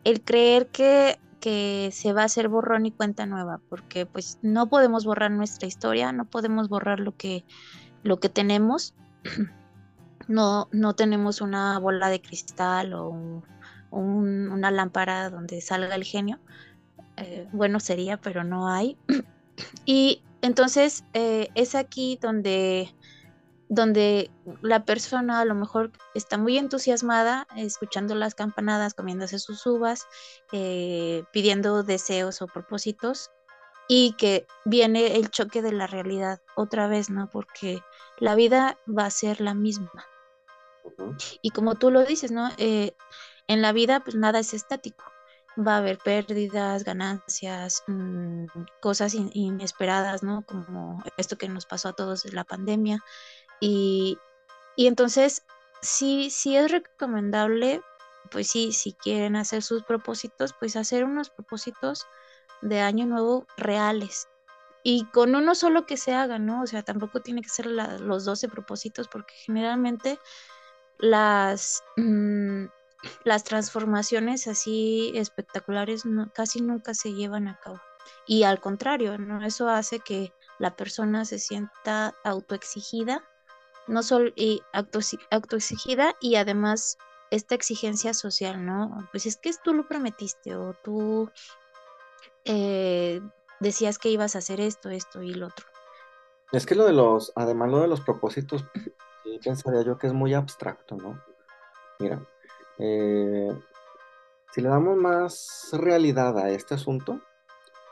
el 0.04 0.22
creer 0.22 0.68
que, 0.68 1.20
que 1.40 1.90
se 1.92 2.14
va 2.14 2.24
a 2.24 2.26
hacer 2.26 2.50
borrón 2.50 2.86
y 2.86 2.92
cuenta 2.92 3.26
nueva, 3.26 3.60
porque 3.70 4.06
pues 4.06 4.40
no 4.42 4.68
podemos 4.68 5.06
borrar 5.06 5.32
nuestra 5.32 5.68
historia, 5.68 6.12
no 6.12 6.26
podemos 6.26 6.70
borrar 6.70 7.00
lo 7.00 7.16
que, 7.16 7.46
lo 8.04 8.20
que 8.20 8.30
tenemos, 8.30 8.94
no, 10.28 10.68
no 10.72 10.96
tenemos 10.96 11.42
una 11.42 11.80
bola 11.80 12.10
de 12.10 12.22
cristal 12.22 12.94
o 12.94 13.10
un 13.10 13.44
una 13.92 14.72
lámpara 14.72 15.30
donde 15.30 15.62
salga 15.62 15.96
el 15.96 16.04
genio. 16.04 16.40
Eh, 17.18 17.48
bueno, 17.52 17.80
sería, 17.80 18.18
pero 18.18 18.44
no 18.44 18.68
hay. 18.68 18.98
y 19.86 20.24
entonces 20.42 21.04
eh, 21.14 21.50
es 21.56 21.76
aquí 21.76 22.18
donde, 22.22 22.94
donde 23.68 24.32
la 24.62 24.86
persona 24.86 25.42
a 25.42 25.46
lo 25.46 25.56
mejor 25.56 25.92
está 26.16 26.38
muy 26.38 26.58
entusiasmada, 26.58 27.48
escuchando 27.58 28.16
las 28.16 28.36
campanadas, 28.36 28.94
comiéndose 28.94 29.40
sus 29.40 29.66
uvas, 29.66 30.08
eh, 30.54 31.24
pidiendo 31.34 31.84
deseos 31.84 32.42
o 32.42 32.48
propósitos, 32.48 33.32
y 33.88 34.14
que 34.14 34.46
viene 34.66 35.18
el 35.18 35.30
choque 35.30 35.62
de 35.62 35.72
la 35.72 35.88
realidad 35.88 36.42
otra 36.56 36.88
vez, 36.88 37.10
¿no? 37.10 37.28
Porque 37.30 37.82
la 38.18 38.36
vida 38.36 38.78
va 38.88 39.06
a 39.06 39.12
ser 39.12 39.42
la 39.42 39.56
misma. 39.56 39.92
Y 41.42 41.50
como 41.50 41.76
tú 41.76 41.92
lo 41.92 42.06
dices, 42.06 42.32
¿no? 42.32 42.50
En 43.50 43.62
la 43.64 43.74
vida 43.74 44.00
pues 44.02 44.16
nada 44.16 44.40
es 44.40 44.54
estático. 44.54 45.04
Va 45.58 45.76
a 45.76 45.78
haber 45.80 45.98
pérdidas, 45.98 46.84
ganancias, 46.86 47.84
mm, 47.88 48.46
cosas 48.80 49.16
inesperadas, 49.16 50.24
¿no? 50.24 50.46
Como 50.46 51.04
esto 51.18 51.38
que 51.38 51.50
nos 51.50 51.66
pasó 51.66 51.90
a 51.90 51.94
todos 51.94 52.26
en 52.26 52.36
la 52.36 52.46
pandemia. 52.46 53.04
Y, 53.60 54.20
entonces, 54.78 55.44
sí, 55.82 56.30
sí 56.32 56.56
es 56.58 56.72
recomendable, 56.72 57.82
pues 58.32 58.50
sí, 58.50 58.72
si 58.74 58.94
quieren 58.94 59.36
hacer 59.36 59.64
sus 59.64 59.84
propósitos, 59.84 60.54
pues 60.60 60.76
hacer 60.76 61.04
unos 61.04 61.30
propósitos 61.32 62.06
de 62.62 62.82
año 62.82 63.06
nuevo 63.08 63.48
reales. 63.58 64.30
Y 64.84 65.06
con 65.08 65.36
uno 65.36 65.56
solo 65.56 65.86
que 65.88 65.98
se 65.98 66.14
haga, 66.14 66.40
¿no? 66.40 66.64
O 66.64 66.68
sea, 66.68 66.84
tampoco 66.84 67.22
tiene 67.22 67.42
que 67.42 67.50
ser 67.50 67.68
los 67.68 68.26
12 68.26 68.48
propósitos, 68.48 69.08
porque 69.10 69.34
generalmente 69.36 70.20
las, 71.00 71.84
mm, 71.98 72.66
las 73.24 73.44
transformaciones 73.44 74.48
así 74.48 75.12
espectaculares 75.16 76.04
casi 76.34 76.62
nunca 76.62 76.94
se 76.94 77.14
llevan 77.14 77.48
a 77.48 77.58
cabo. 77.60 77.80
Y 78.26 78.44
al 78.44 78.60
contrario, 78.60 79.18
¿no? 79.18 79.46
eso 79.46 79.70
hace 79.70 80.00
que 80.00 80.34
la 80.58 80.76
persona 80.76 81.26
se 81.26 81.40
sienta 81.40 82.16
autoexigida, 82.24 83.24
no 83.88 84.04
solo 84.04 84.32
y 84.36 84.62
autoexigida 84.74 86.16
y 86.20 86.36
además 86.36 86.98
esta 87.32 87.56
exigencia 87.56 88.14
social, 88.14 88.66
¿no? 88.66 89.08
Pues 89.12 89.26
es 89.26 89.38
que 89.38 89.52
tú 89.64 89.74
lo 89.74 89.88
prometiste 89.88 90.56
o 90.56 90.74
tú 90.84 91.30
eh, 92.46 93.22
decías 93.60 93.98
que 93.98 94.10
ibas 94.10 94.36
a 94.36 94.40
hacer 94.40 94.60
esto, 94.60 94.90
esto 94.90 95.22
y 95.22 95.34
lo 95.34 95.48
otro. 95.48 95.66
Es 96.52 96.66
que 96.66 96.76
lo 96.76 96.86
de 96.86 96.94
los, 96.94 97.32
además 97.36 97.70
lo 97.70 97.80
de 97.80 97.88
los 97.88 98.02
propósitos, 98.02 98.66
pensaría 99.44 99.84
yo 99.84 99.98
que 99.98 100.08
es 100.08 100.14
muy 100.14 100.34
abstracto, 100.34 100.96
¿no? 100.96 101.22
Mira, 102.00 102.22
eh, 102.80 103.52
si 104.52 104.62
le 104.62 104.70
damos 104.70 104.98
más 104.98 105.70
realidad 105.74 106.38
a 106.38 106.50
este 106.50 106.74
asunto, 106.74 107.20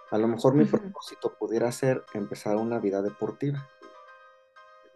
a 0.09 0.17
lo 0.17 0.27
mejor 0.27 0.55
mi 0.55 0.65
propósito 0.65 1.35
pudiera 1.37 1.71
ser 1.71 2.03
empezar 2.13 2.55
una 2.55 2.79
vida 2.79 3.01
deportiva. 3.01 3.69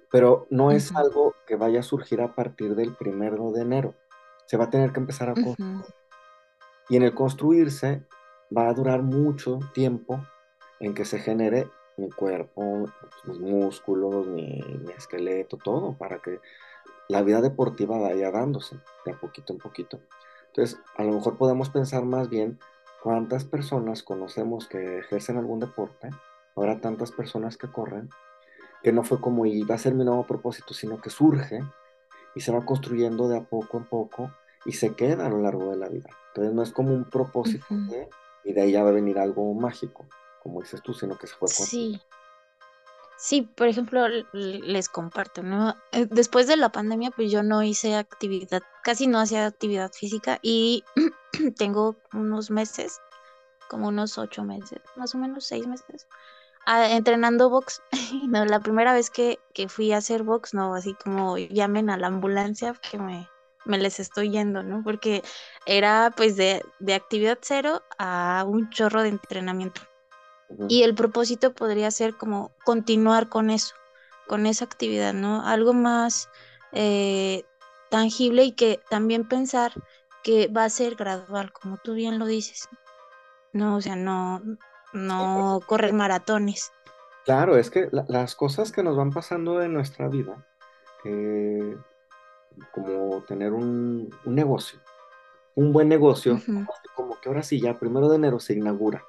Pero 0.10 0.48
no 0.50 0.72
es 0.72 0.94
algo 0.96 1.36
que 1.46 1.56
vaya 1.56 1.82
a 1.82 1.84
surgir 1.84 2.22
a 2.22 2.34
partir 2.34 2.76
del 2.76 2.96
primero 2.96 3.52
de 3.52 3.62
enero. 3.62 3.94
Se 4.46 4.58
va 4.58 4.66
a 4.66 4.70
tener 4.70 4.92
que 4.92 5.00
empezar 5.00 5.30
a 5.30 5.34
construir. 5.34 5.86
Y 6.90 6.98
en 6.98 7.04
el 7.04 7.14
construirse 7.14 8.06
va 8.56 8.68
a 8.68 8.74
durar 8.74 9.02
mucho 9.02 9.60
tiempo 9.74 10.22
en 10.80 10.94
que 10.94 11.06
se 11.06 11.20
genere 11.20 11.70
mi 11.98 12.10
cuerpo, 12.10 12.86
mis 13.26 13.40
músculos, 13.40 14.28
mi 14.28 14.62
esqueleto, 14.98 15.58
todo, 15.58 15.98
para 15.98 16.20
que 16.20 16.40
la 17.12 17.24
vida 17.24 17.42
deportiva 17.42 18.00
vaya 18.00 18.32
dándose 18.32 18.78
de 19.06 19.12
a 19.12 19.20
poquito 19.20 19.52
en 19.52 19.60
poquito. 19.60 20.00
Entonces, 20.48 20.80
a 20.96 21.04
lo 21.04 21.12
mejor 21.12 21.38
podemos 21.38 21.70
pensar 21.70 22.06
más 22.06 22.30
bien 22.30 22.58
cuántas 23.04 23.44
personas 23.44 24.02
conocemos 24.02 24.66
que 24.66 25.00
ejercen 25.00 25.38
algún 25.38 25.60
deporte, 25.60 26.10
ahora 26.56 26.80
tantas 26.80 27.12
personas 27.12 27.58
que 27.58 27.68
corren, 27.70 28.10
que 28.82 28.94
no 28.94 29.04
fue 29.04 29.20
como 29.20 29.46
iba 29.46 29.76
a 29.76 29.78
ser 29.78 29.94
mi 29.94 30.06
nuevo 30.06 30.26
propósito, 30.26 30.74
sino 30.74 31.02
que 31.02 31.10
surge 31.10 31.62
y 32.34 32.40
se 32.40 32.54
va 32.54 32.66
construyendo 32.66 33.28
de 33.28 33.38
a 33.38 33.44
poco 33.44 33.78
en 33.78 33.84
poco 33.84 34.32
y 34.66 34.72
se 34.72 34.96
queda 34.96 35.26
a 35.26 35.30
lo 35.30 35.42
largo 35.42 35.70
de 35.70 35.78
la 35.78 35.90
vida. 35.90 36.10
Entonces 36.30 36.54
no 36.54 36.64
es 36.64 36.72
como 36.72 36.94
un 36.94 37.10
propósito 37.10 37.66
y 38.46 38.54
de 38.54 38.62
ahí 38.62 38.72
ya 38.72 38.84
va 38.84 38.90
a 38.90 38.94
venir 38.94 39.20
algo 39.20 39.54
mágico, 39.54 40.06
como 40.42 40.62
dices 40.62 40.82
tú, 40.82 40.94
sino 40.94 41.18
que 41.18 41.28
se 41.28 41.36
fue 41.36 41.50
construyendo. 41.50 42.00
Sí. 42.00 42.11
Sí, 43.22 43.44
por 43.44 43.68
ejemplo, 43.68 44.08
les 44.34 44.90
comparto, 44.90 45.44
¿no? 45.44 45.76
Eh, 45.92 46.08
después 46.10 46.48
de 46.48 46.58
la 46.58 46.72
pandemia, 46.72 47.12
pues 47.12 47.32
yo 47.32 47.44
no 47.44 47.62
hice 47.62 47.96
actividad, 47.96 48.64
casi 48.84 49.06
no 49.06 49.20
hacía 49.20 49.46
actividad 49.46 49.92
física 49.94 50.40
y 50.42 50.84
tengo 51.56 51.98
unos 52.14 52.50
meses, 52.50 53.00
como 53.70 53.90
unos 53.90 54.18
ocho 54.18 54.44
meses, 54.44 54.80
más 54.96 55.14
o 55.14 55.20
menos 55.20 55.46
seis 55.46 55.68
meses, 55.68 56.08
ah, 56.66 56.90
entrenando 56.90 57.52
box. 57.52 57.84
no, 58.28 58.44
la 58.46 58.60
primera 58.60 58.92
vez 58.92 59.12
que, 59.12 59.38
que, 59.54 59.70
fui 59.70 59.92
a 59.92 59.98
hacer 59.98 60.24
box, 60.24 60.56
no, 60.56 60.74
así 60.74 60.96
como 60.96 61.38
llamen 61.38 61.92
a 61.92 61.98
la 61.98 62.08
ambulancia 62.08 62.74
que 62.90 62.98
me, 62.98 63.30
me 63.66 63.78
les 63.78 64.00
estoy 64.00 64.32
yendo, 64.32 64.64
¿no? 64.64 64.82
Porque 64.84 65.22
era 65.68 66.12
pues 66.18 66.38
de, 66.38 66.66
de 66.80 66.96
actividad 66.96 67.38
cero 67.42 67.84
a 68.00 68.46
un 68.48 68.72
chorro 68.72 69.04
de 69.04 69.10
entrenamiento. 69.10 69.82
Y 70.68 70.84
el 70.84 70.96
propósito 70.96 71.54
podría 71.54 71.92
ser 71.92 72.16
como 72.16 72.52
continuar 72.64 73.30
con 73.30 73.50
eso, 73.50 73.76
con 74.28 74.46
esa 74.46 74.66
actividad, 74.66 75.14
¿no? 75.14 75.46
Algo 75.46 75.74
más 75.74 76.30
eh, 76.72 77.44
tangible 77.90 78.44
y 78.44 78.52
que 78.54 78.80
también 78.90 79.28
pensar 79.28 79.74
que 80.24 80.48
va 80.48 80.64
a 80.66 80.70
ser 80.70 80.96
gradual, 80.96 81.52
como 81.52 81.78
tú 81.78 81.94
bien 81.94 82.20
lo 82.20 82.26
dices. 82.26 82.68
No, 83.54 83.78
o 83.78 83.82
sea, 83.82 83.96
no, 83.96 84.42
no 84.94 85.60
correr 85.66 85.94
maratones. 85.94 86.72
Claro, 87.26 87.58
es 87.58 87.70
que 87.70 87.90
las 87.92 88.36
cosas 88.36 88.72
que 88.72 88.84
nos 88.84 88.98
van 88.98 89.12
pasando 89.12 89.62
en 89.62 89.74
nuestra 89.74 90.08
vida, 90.08 90.46
eh, 91.06 91.78
como 92.72 93.24
tener 93.24 93.54
un, 93.54 94.10
negocio, 94.26 94.80
un 95.56 95.72
buen 95.72 95.88
negocio, 95.88 96.40
como 96.96 97.20
que 97.20 97.30
ahora 97.30 97.44
sí, 97.44 97.62
ya 97.62 97.78
primero 97.78 98.10
de 98.10 98.16
enero 98.16 98.40
se 98.40 98.54
inaugura 98.54 99.06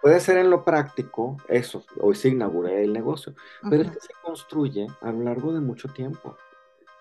Puede 0.00 0.20
ser 0.20 0.38
en 0.38 0.50
lo 0.50 0.64
práctico, 0.64 1.36
eso, 1.48 1.84
hoy 2.00 2.14
se 2.14 2.28
inaugura 2.28 2.72
el 2.72 2.92
negocio, 2.92 3.34
pero 3.68 3.82
es 3.82 3.90
que 3.90 4.00
se 4.00 4.12
construye 4.22 4.86
a 5.00 5.10
lo 5.10 5.24
largo 5.24 5.52
de 5.52 5.60
mucho 5.60 5.88
tiempo. 5.88 6.36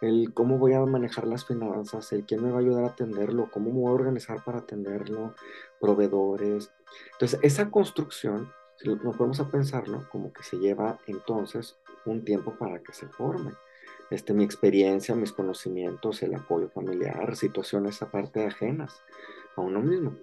El 0.02 0.34
cómo 0.34 0.58
voy 0.58 0.74
a 0.74 0.86
manejar 0.86 1.28
las 1.28 1.46
finanzas, 1.46 2.12
el 2.12 2.26
quién 2.26 2.44
me 2.44 2.50
va 2.50 2.58
a 2.58 2.62
ayudar 2.62 2.86
a 2.86 2.90
atenderlo, 2.90 3.50
cómo 3.52 3.72
me 3.72 3.80
voy 3.80 3.92
a 3.92 3.96
organizar 3.96 4.44
para 4.44 4.60
atenderlo, 4.60 5.36
proveedores. 5.80 6.72
Entonces, 7.14 7.40
esa 7.44 7.70
construcción, 7.70 8.52
si 8.78 8.90
nos 8.90 9.16
podemos 9.16 9.40
a 9.40 9.50
pensarlo, 9.50 10.08
como 10.12 10.34
que 10.34 10.44
se 10.44 10.58
lleva 10.58 11.00
entonces 11.08 11.78
un 12.06 12.24
tiempo 12.24 12.56
para 12.58 12.80
que 12.80 12.94
se 12.94 13.08
forme. 13.08 13.54
Este, 14.10 14.34
mi 14.34 14.44
experiencia, 14.44 15.16
mis 15.16 15.34
conocimientos, 15.34 16.24
el 16.24 16.34
apoyo 16.36 16.70
familiar, 16.70 17.36
situaciones 17.36 18.02
aparte 18.02 18.46
ajenas 18.46 19.04
a 19.56 19.62
uno 19.62 19.82
mismo. 19.82 20.16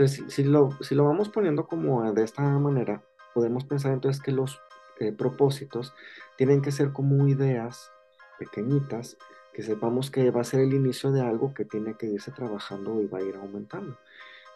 Entonces, 0.00 0.32
si, 0.32 0.44
lo, 0.44 0.70
si 0.80 0.94
lo 0.94 1.04
vamos 1.04 1.28
poniendo 1.28 1.66
como 1.66 2.10
de 2.14 2.24
esta 2.24 2.40
manera, 2.58 3.04
podemos 3.34 3.66
pensar 3.66 3.92
entonces 3.92 4.22
que 4.22 4.32
los 4.32 4.58
eh, 4.98 5.12
propósitos 5.12 5.92
tienen 6.38 6.62
que 6.62 6.72
ser 6.72 6.90
como 6.90 7.28
ideas 7.28 7.92
pequeñitas, 8.38 9.18
que 9.52 9.62
sepamos 9.62 10.10
que 10.10 10.30
va 10.30 10.40
a 10.40 10.44
ser 10.44 10.60
el 10.60 10.72
inicio 10.72 11.12
de 11.12 11.20
algo 11.20 11.52
que 11.52 11.66
tiene 11.66 11.98
que 11.98 12.06
irse 12.06 12.32
trabajando 12.32 12.98
y 13.02 13.08
va 13.08 13.18
a 13.18 13.22
ir 13.22 13.36
aumentando. 13.36 13.98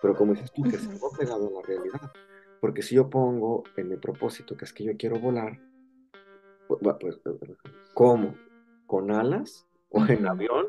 pero 0.00 0.16
como 0.16 0.32
dices 0.32 0.50
tú, 0.50 0.62
que 0.62 0.78
se 0.78 0.88
pegado 1.18 1.46
a 1.46 1.60
la 1.60 1.60
realidad. 1.60 2.10
Porque 2.62 2.80
si 2.80 2.94
yo 2.94 3.10
pongo 3.10 3.64
en 3.76 3.90
mi 3.90 3.96
propósito 3.98 4.56
que 4.56 4.64
es 4.64 4.72
que 4.72 4.84
yo 4.84 4.96
quiero 4.96 5.18
volar, 5.18 5.60
pues, 6.68 6.80
pues, 6.98 7.20
¿cómo? 7.92 8.34
¿Con 8.86 9.10
alas 9.10 9.66
o 9.90 10.06
en 10.06 10.26
avión? 10.26 10.68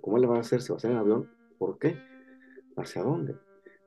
¿Cómo 0.00 0.18
le 0.18 0.28
va 0.28 0.36
a 0.36 0.40
hacer? 0.40 0.62
¿Se 0.62 0.72
va 0.72 0.76
a 0.76 0.78
hacer 0.78 0.92
en 0.92 0.98
avión? 0.98 1.28
¿Por 1.58 1.80
qué? 1.80 1.98
¿Hacia 2.76 3.02
dónde? 3.02 3.34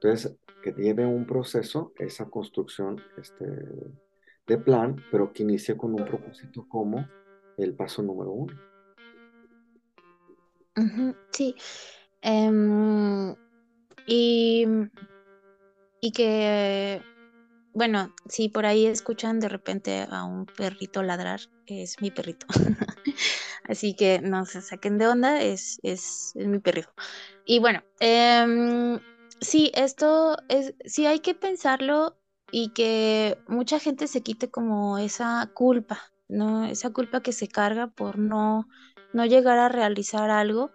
Entonces, 0.02 0.38
que 0.62 0.72
lleve 0.72 1.06
un 1.06 1.26
proceso, 1.26 1.94
esa 1.98 2.30
construcción 2.30 3.02
este, 3.18 3.46
de 4.48 4.58
plan, 4.58 5.04
pero 5.12 5.34
que 5.34 5.44
inicie 5.44 5.76
con 5.76 5.94
un 5.94 6.06
propósito 6.06 6.68
como 6.68 7.08
el 7.58 7.76
paso 7.76 8.04
número 8.04 8.32
uno. 8.32 8.60
sí. 11.32 11.56
Em, 12.22 13.36
y, 14.06 14.66
y 16.02 16.12
que, 16.12 17.02
bueno, 17.74 18.14
si 18.28 18.50
por 18.50 18.66
ahí 18.66 18.86
escuchan 18.86 19.40
de 19.40 19.50
repente 19.50 20.08
a 20.10 20.24
un 20.26 20.46
perrito 20.46 21.02
ladrar, 21.02 21.40
es 21.66 22.02
mi 22.02 22.12
perrito. 22.12 22.46
Así 23.64 23.96
que 23.96 24.20
no 24.22 24.46
se 24.46 24.62
saquen 24.62 24.98
de 24.98 25.08
onda, 25.08 25.42
es, 25.42 25.80
es, 25.84 26.32
es 26.36 26.48
mi 26.48 26.60
perrito. 26.60 26.94
Y 27.46 27.60
bueno, 27.60 27.84
eh, 28.00 29.00
sí, 29.42 29.72
esto 29.76 30.38
es, 30.50 30.76
sí 30.86 31.06
hay 31.06 31.20
que 31.20 31.36
pensarlo 31.36 32.18
y 32.52 32.70
que 32.70 33.38
mucha 33.48 33.80
gente 33.80 34.08
se 34.08 34.22
quite 34.22 34.50
como 34.50 34.98
esa 34.98 35.52
culpa, 35.54 36.00
¿no? 36.28 36.66
Esa 36.66 36.92
culpa 36.92 37.22
que 37.22 37.34
se 37.34 37.48
carga 37.48 37.88
por 37.88 38.18
no, 38.18 38.68
no 39.14 39.26
llegar 39.26 39.58
a 39.58 39.70
realizar 39.70 40.30
algo 40.30 40.72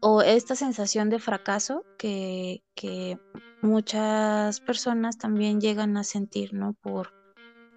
o 0.00 0.22
esta 0.22 0.54
sensación 0.54 1.10
de 1.10 1.18
fracaso 1.18 1.84
que, 1.98 2.62
que 2.74 3.18
muchas 3.62 4.60
personas 4.60 5.18
también 5.18 5.60
llegan 5.60 5.96
a 5.96 6.04
sentir, 6.04 6.54
¿no? 6.54 6.74
Por, 6.74 7.12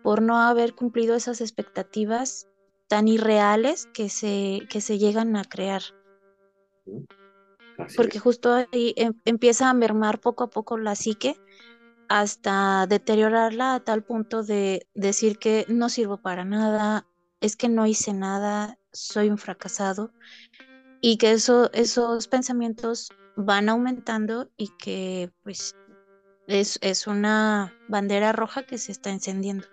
por 0.04 0.22
no 0.22 0.38
haber 0.38 0.76
cumplido 0.76 1.16
esas 1.16 1.42
expectativas 1.42 2.48
tan 2.88 3.08
irreales 3.08 3.88
que 3.94 4.10
se, 4.10 4.68
que 4.70 4.82
se 4.82 4.98
llegan 4.98 5.36
a 5.36 5.44
crear. 5.44 5.82
Porque 7.96 8.20
justo 8.20 8.54
ahí 8.54 8.94
em, 8.98 9.14
empieza 9.26 9.70
a 9.70 9.74
mermar 9.74 10.20
poco 10.20 10.46
a 10.46 10.50
poco 10.50 10.78
la 10.78 10.96
psique 10.96 11.40
hasta 12.10 12.88
deteriorarla 12.88 13.76
a 13.76 13.80
tal 13.82 14.04
punto 14.04 14.44
de 14.44 14.88
decir 14.96 15.38
que 15.38 15.66
no 15.70 15.90
sirvo 15.90 16.18
para 16.18 16.44
nada, 16.44 17.06
es 17.40 17.56
que 17.56 17.70
no 17.70 17.86
hice 17.86 18.14
nada, 18.14 18.80
soy 18.92 19.30
un 19.30 19.38
fracasado 19.38 20.12
y 21.02 21.18
que 21.18 21.32
eso, 21.32 21.72
esos 21.72 22.28
pensamientos 22.28 23.10
van 23.36 23.70
aumentando 23.70 24.50
y 24.58 24.70
que 24.78 25.32
pues 25.44 25.76
es, 26.48 26.80
es 26.82 27.06
una 27.06 27.74
bandera 27.88 28.32
roja 28.32 28.64
que 28.64 28.80
se 28.80 28.92
está 28.92 29.12
encendiendo. 29.12 29.68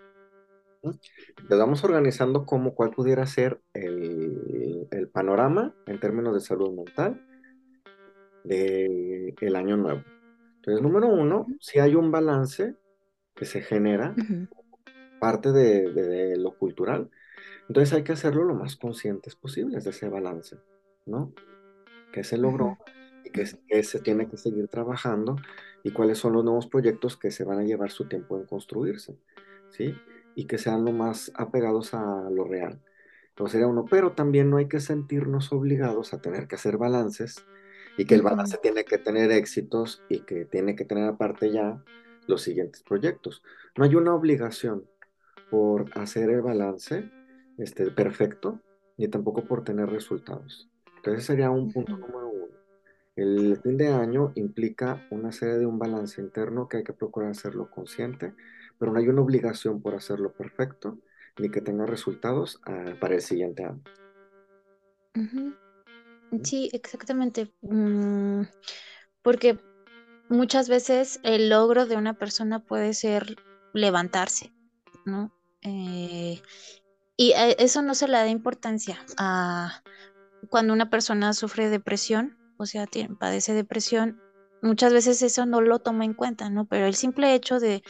Le 0.83 1.57
vamos 1.57 1.83
organizando 1.83 2.45
como 2.45 2.75
cuál 2.75 2.91
pudiera 2.91 3.27
ser 3.27 3.61
el, 3.73 4.87
el 4.91 5.09
panorama 5.09 5.75
en 5.87 5.99
términos 5.99 6.35
de 6.35 6.41
salud 6.41 6.71
mental 6.73 7.21
del 8.47 9.35
el 9.41 9.57
año 9.57 9.77
nuevo. 9.77 10.03
Entonces, 10.57 10.83
número 10.83 11.09
uno, 11.09 11.47
si 11.61 11.79
hay 11.79 11.95
un 11.95 12.11
balance 12.11 12.75
que 13.35 13.45
se 13.45 13.61
genera, 13.61 14.15
parte 15.21 15.53
de, 15.53 16.37
lo 16.37 16.57
cultural, 16.57 17.11
entonces 17.69 17.95
hay 17.95 18.03
que 18.03 18.13
hacerlo 18.13 18.45
lo 18.45 18.55
más 18.55 18.77
conscientes 18.77 19.37
posibles 19.37 19.85
de 19.85 19.91
ese 19.91 20.09
balance, 20.09 20.57
¿no? 21.05 21.33
Que 22.13 22.25
se 22.25 22.39
logró 22.39 22.79
y 23.25 23.31
que, 23.31 23.45
que, 23.69 23.83
se 23.83 24.01
tiene 24.01 24.29
que 24.29 24.37
seguir 24.37 24.69
trabajando 24.69 25.37
y 25.83 25.91
cuáles 25.91 26.19
son 26.19 26.33
los 26.33 26.45
nuevos 26.45 26.67
proyectos 26.67 27.17
que 27.17 27.31
se 27.31 27.45
van 27.45 27.59
a 27.59 27.65
llevar 27.65 27.91
su 27.91 28.09
tiempo 28.09 28.37
en 28.37 28.47
construirse, 28.47 29.19
¿sí? 29.71 29.95
Y 30.35 30.47
que 30.47 30.59
sean 30.59 30.85
lo 30.85 30.93
más 30.93 31.33
apegados 31.35 31.95
a 31.95 32.29
lo 32.31 32.45
real. 32.45 32.81
Entonces 33.29 33.53
sería 33.53 33.67
uno, 33.67 33.85
pero 33.85 34.13
también 34.13 34.51
no 34.51 34.57
hay 34.57 34.67
que 34.67 34.81
sentirnos 34.81 35.53
obligados 35.53 36.15
a 36.15 36.21
tener 36.21 36.49
que 36.49 36.55
hacer 36.55 36.79
balances 36.79 37.45
y 37.97 38.05
que 38.05 38.15
el 38.15 38.23
balance 38.23 38.59
tiene 38.59 38.85
que 38.85 38.99
tener 38.99 39.31
éxitos 39.31 40.03
y 40.09 40.21
que 40.21 40.45
tiene 40.45 40.77
que 40.77 40.85
tener 40.85 41.05
aparte 41.05 41.51
ya 41.51 41.83
los 42.27 42.43
siguientes 42.43 42.83
proyectos. 42.83 43.43
No 43.77 43.85
hay 43.85 43.95
una 43.95 44.15
obligación 44.15 44.85
por 45.51 45.87
hacer 45.99 46.31
el 46.31 46.43
balance 46.43 47.11
este, 47.59 47.91
perfecto, 47.91 48.61
ni 48.97 49.09
tampoco 49.09 49.45
por 49.45 49.65
tener 49.65 49.89
resultados. 49.89 50.69
Entonces 50.97 51.25
sería 51.25 51.51
un 51.51 51.73
punto 51.73 51.97
número 51.97 52.29
uno. 52.29 52.47
El 53.15 53.59
fin 53.63 53.79
de 53.79 53.89
año 53.89 54.33
implica 54.35 55.07
una 55.11 55.33
serie 55.33 55.57
de 55.57 55.67
un 55.67 55.79
balance 55.79 56.21
interno 56.21 56.69
que 56.69 56.79
hay 56.79 56.85
que 56.85 56.93
procurar 56.93 57.31
hacerlo 57.31 57.71
consciente, 57.71 58.35
pero 58.79 58.93
no 58.93 58.99
hay 58.99 59.09
una 59.09 59.23
obligación 59.23 59.81
por 59.81 59.95
hacerlo 59.95 60.33
perfecto, 60.33 60.99
ni 61.39 61.51
que 61.51 61.63
tenga 61.63 61.87
resultados 61.87 62.61
ah, 62.67 62.95
para 63.01 63.15
el 63.15 63.23
siguiente 63.23 63.65
año. 63.65 63.83
Sí, 66.43 66.71
exactamente. 66.73 67.53
Mm, 67.63 68.43
porque 69.23 69.59
muchas 70.29 70.69
veces 70.69 71.21
el 71.23 71.49
logro 71.51 71.87
de 71.87 71.97
una 71.97 72.15
persona 72.15 72.61
puede 72.61 72.95
ser 72.95 73.37
levantarse, 73.73 74.53
¿no? 75.05 75.33
Eh, 75.63 76.41
y 77.17 77.33
eh, 77.33 77.57
eso 77.59 77.83
no 77.83 77.95
se 77.95 78.09
le 78.09 78.15
da 78.15 78.29
importancia 78.29 78.99
a 79.19 79.83
cuando 80.51 80.73
una 80.73 80.91
persona 80.91 81.33
sufre 81.33 81.71
depresión, 81.71 82.37
o 82.57 82.67
sea, 82.67 82.87
padece 83.19 83.53
depresión, 83.55 84.21
muchas 84.63 84.93
veces 84.93 85.23
eso 85.23 85.47
no 85.47 85.61
lo 85.61 85.79
toma 85.79 86.05
en 86.05 86.15
cuenta, 86.15 86.51
¿no? 86.51 86.67
Pero 86.67 86.87
el 86.87 86.95
simple 86.95 87.35
hecho 87.35 87.59
de 87.59 87.83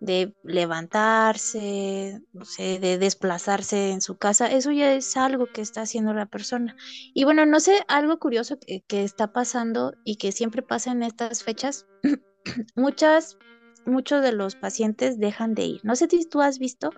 de 0.00 0.34
levantarse, 0.42 2.20
no 2.32 2.44
sé, 2.46 2.78
de 2.80 2.98
desplazarse 2.98 3.90
en 3.90 4.00
su 4.00 4.16
casa, 4.16 4.46
eso 4.50 4.72
ya 4.72 4.94
es 4.94 5.16
algo 5.16 5.46
que 5.46 5.60
está 5.60 5.82
haciendo 5.82 6.14
la 6.14 6.26
persona. 6.26 6.74
Y 7.14 7.24
bueno, 7.24 7.44
no 7.44 7.60
sé, 7.60 7.84
algo 7.86 8.18
curioso 8.18 8.58
que, 8.58 8.82
está 8.88 9.32
pasando 9.32 9.92
y 10.04 10.16
que 10.16 10.32
siempre 10.32 10.62
pasa 10.62 10.90
en 10.92 11.02
estas 11.02 11.44
fechas, 11.44 11.86
muchas, 12.74 13.38
muchos 13.84 14.22
de 14.22 14.32
los 14.32 14.56
pacientes 14.56 15.18
dejan 15.18 15.54
de 15.54 15.64
ir. 15.64 15.80
No 15.84 15.94
sé 15.94 16.08
si 16.08 16.24
tú 16.26 16.40
has 16.40 16.58
visto 16.58 16.90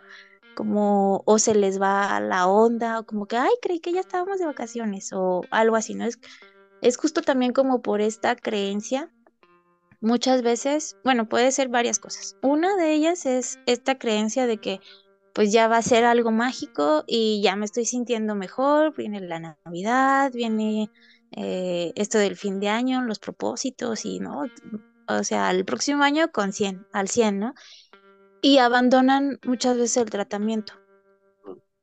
como 0.55 1.23
o 1.27 1.39
se 1.39 1.55
les 1.55 1.81
va 1.81 2.21
la 2.21 2.47
onda 2.47 3.01
o 3.01 3.07
como 3.07 3.27
que, 3.27 3.37
ay, 3.37 3.53
creí 3.61 3.81
que 3.81 3.93
ya 3.93 4.01
estábamos 4.01 4.39
de 4.39 4.47
vacaciones 4.47 5.13
o 5.13 5.43
algo 5.51 5.77
así, 5.77 5.95
¿no? 5.95 6.05
Es, 6.05 6.21
es 6.83 6.97
justo 6.97 7.23
también 7.23 7.53
como 7.53 7.83
por 7.83 8.01
esta 8.01 8.37
creencia 8.37 9.11
muchas 10.03 10.43
veces, 10.43 10.99
bueno, 11.05 11.29
puede 11.29 11.51
ser 11.53 11.69
varias 11.69 11.99
cosas. 11.99 12.37
Una 12.43 12.77
de 12.77 12.93
ellas 12.93 13.25
es 13.25 13.59
esta 13.67 13.99
creencia 13.99 14.47
de 14.47 14.59
que 14.59 14.81
pues 15.33 15.51
ya 15.51 15.67
va 15.69 15.79
a 15.79 15.83
ser 15.83 16.05
algo 16.05 16.31
mágico 16.31 17.05
y 17.07 17.41
ya 17.43 17.57
me 17.57 17.65
estoy 17.65 17.87
sintiendo 17.87 18.35
mejor, 18.35 18.95
viene 18.95 19.21
la 19.21 19.57
Navidad, 19.65 20.31
viene 20.35 20.91
eh, 21.31 21.93
esto 21.97 22.19
del 22.19 22.37
fin 22.37 22.61
de 22.61 22.69
año, 22.69 23.03
los 23.03 23.19
propósitos 23.19 24.05
y, 24.05 24.21
¿no? 24.21 24.43
O 25.09 25.25
sea, 25.25 25.51
el 25.51 25.65
próximo 25.65 26.03
año 26.03 26.31
con 26.31 26.53
100, 26.53 26.87
al 26.93 27.09
100, 27.09 27.39
¿no? 27.39 27.55
Y 28.43 28.59
abandonan 28.59 29.39
muchas 29.45 29.77
veces 29.77 29.97
el 29.99 30.11
tratamiento. 30.11 30.75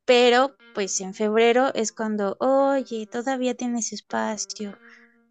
Pero 0.06 0.56
pues 0.76 1.00
en 1.02 1.14
febrero 1.14 1.72
es 1.74 1.92
cuando, 1.92 2.38
oye, 2.40 3.08
todavía 3.08 3.56
tienes 3.56 3.94
espacio, 3.94 4.78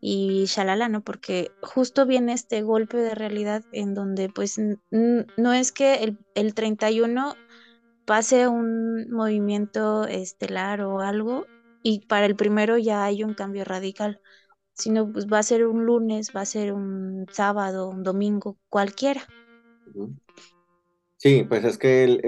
y 0.00 0.44
shalala, 0.46 0.88
¿no? 0.88 1.02
Porque 1.02 1.50
justo 1.62 2.06
viene 2.06 2.32
este 2.32 2.62
golpe 2.62 2.96
de 2.98 3.14
realidad 3.14 3.64
en 3.72 3.94
donde 3.94 4.28
pues 4.28 4.60
no 4.90 5.52
es 5.52 5.72
que 5.72 5.94
el, 5.96 6.18
el 6.34 6.54
31 6.54 7.34
pase 8.04 8.48
un 8.48 9.10
movimiento 9.10 10.06
estelar 10.06 10.80
o 10.80 11.00
algo 11.00 11.46
y 11.82 12.06
para 12.06 12.26
el 12.26 12.36
primero 12.36 12.78
ya 12.78 13.04
hay 13.04 13.24
un 13.24 13.34
cambio 13.34 13.64
radical, 13.64 14.20
sino 14.74 15.12
pues 15.12 15.26
va 15.26 15.38
a 15.38 15.42
ser 15.42 15.66
un 15.66 15.84
lunes, 15.84 16.32
va 16.34 16.42
a 16.42 16.46
ser 16.46 16.72
un 16.72 17.26
sábado, 17.30 17.88
un 17.88 18.02
domingo, 18.02 18.56
cualquiera. 18.68 19.22
Sí, 21.16 21.44
pues 21.48 21.64
es 21.64 21.78
que 21.78 22.04
el, 22.04 22.20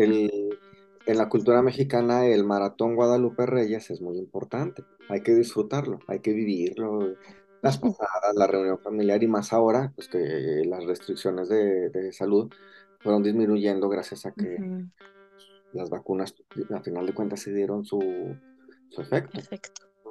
en 1.07 1.19
la 1.19 1.29
cultura 1.29 1.63
mexicana 1.63 2.27
el 2.27 2.45
maratón 2.45 2.95
Guadalupe 2.95 3.47
Reyes 3.47 3.91
es 3.91 4.01
muy 4.01 4.19
importante, 4.19 4.85
hay 5.09 5.23
que 5.23 5.35
disfrutarlo, 5.35 6.01
hay 6.09 6.21
que 6.21 6.33
vivirlo, 6.33 7.15
las 7.63 7.79
pasadas, 7.79 8.35
la 8.35 8.47
reunión 8.47 8.79
familiar 8.79 9.23
y 9.23 9.29
más 9.29 9.53
ahora, 9.53 9.93
pues 9.95 10.09
que 10.09 10.63
las 10.67 10.85
restricciones 10.85 11.49
de, 11.49 12.13
salud 12.13 12.51
fueron 13.01 13.23
disminuyendo 13.23 13.89
gracias 13.89 14.27
a 14.27 14.33
que 14.33 14.87
las 15.73 15.91
vacunas, 15.91 16.35
a 16.75 16.81
final 16.81 17.07
de 17.07 17.15
cuentas, 17.15 17.41
se 17.41 17.53
dieron 17.53 17.85
su, 17.85 18.01
efecto, 18.99 19.41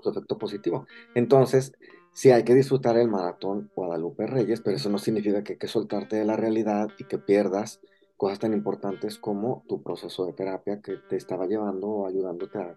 su 0.02 0.10
efecto 0.10 0.38
positivo. 0.38 0.88
Entonces, 1.16 1.74
sí 2.14 2.32
hay 2.32 2.44
que 2.44 2.56
disfrutar 2.56 2.98
el 2.98 3.10
maratón 3.10 3.72
Guadalupe 3.76 4.28
Reyes, 4.28 4.62
pero 4.62 4.78
eso 4.78 4.90
no 4.90 4.98
significa 4.98 5.44
que 5.44 5.54
hay 5.54 5.60
que 5.60 5.68
soltarte 5.68 6.18
de 6.18 6.26
la 6.26 6.36
realidad 6.36 6.90
y 6.98 7.06
que 7.06 7.18
pierdas 7.18 7.82
cosas 8.18 8.40
tan 8.40 8.54
importantes 8.54 9.18
como 9.18 9.64
tu 9.68 9.82
proceso 9.82 10.26
de 10.26 10.34
terapia 10.34 10.82
que 10.82 10.98
te 10.98 11.16
estaba 11.16 11.48
llevando 11.48 11.88
o 11.88 12.08
ayudándote 12.08 12.58
a, 12.58 12.76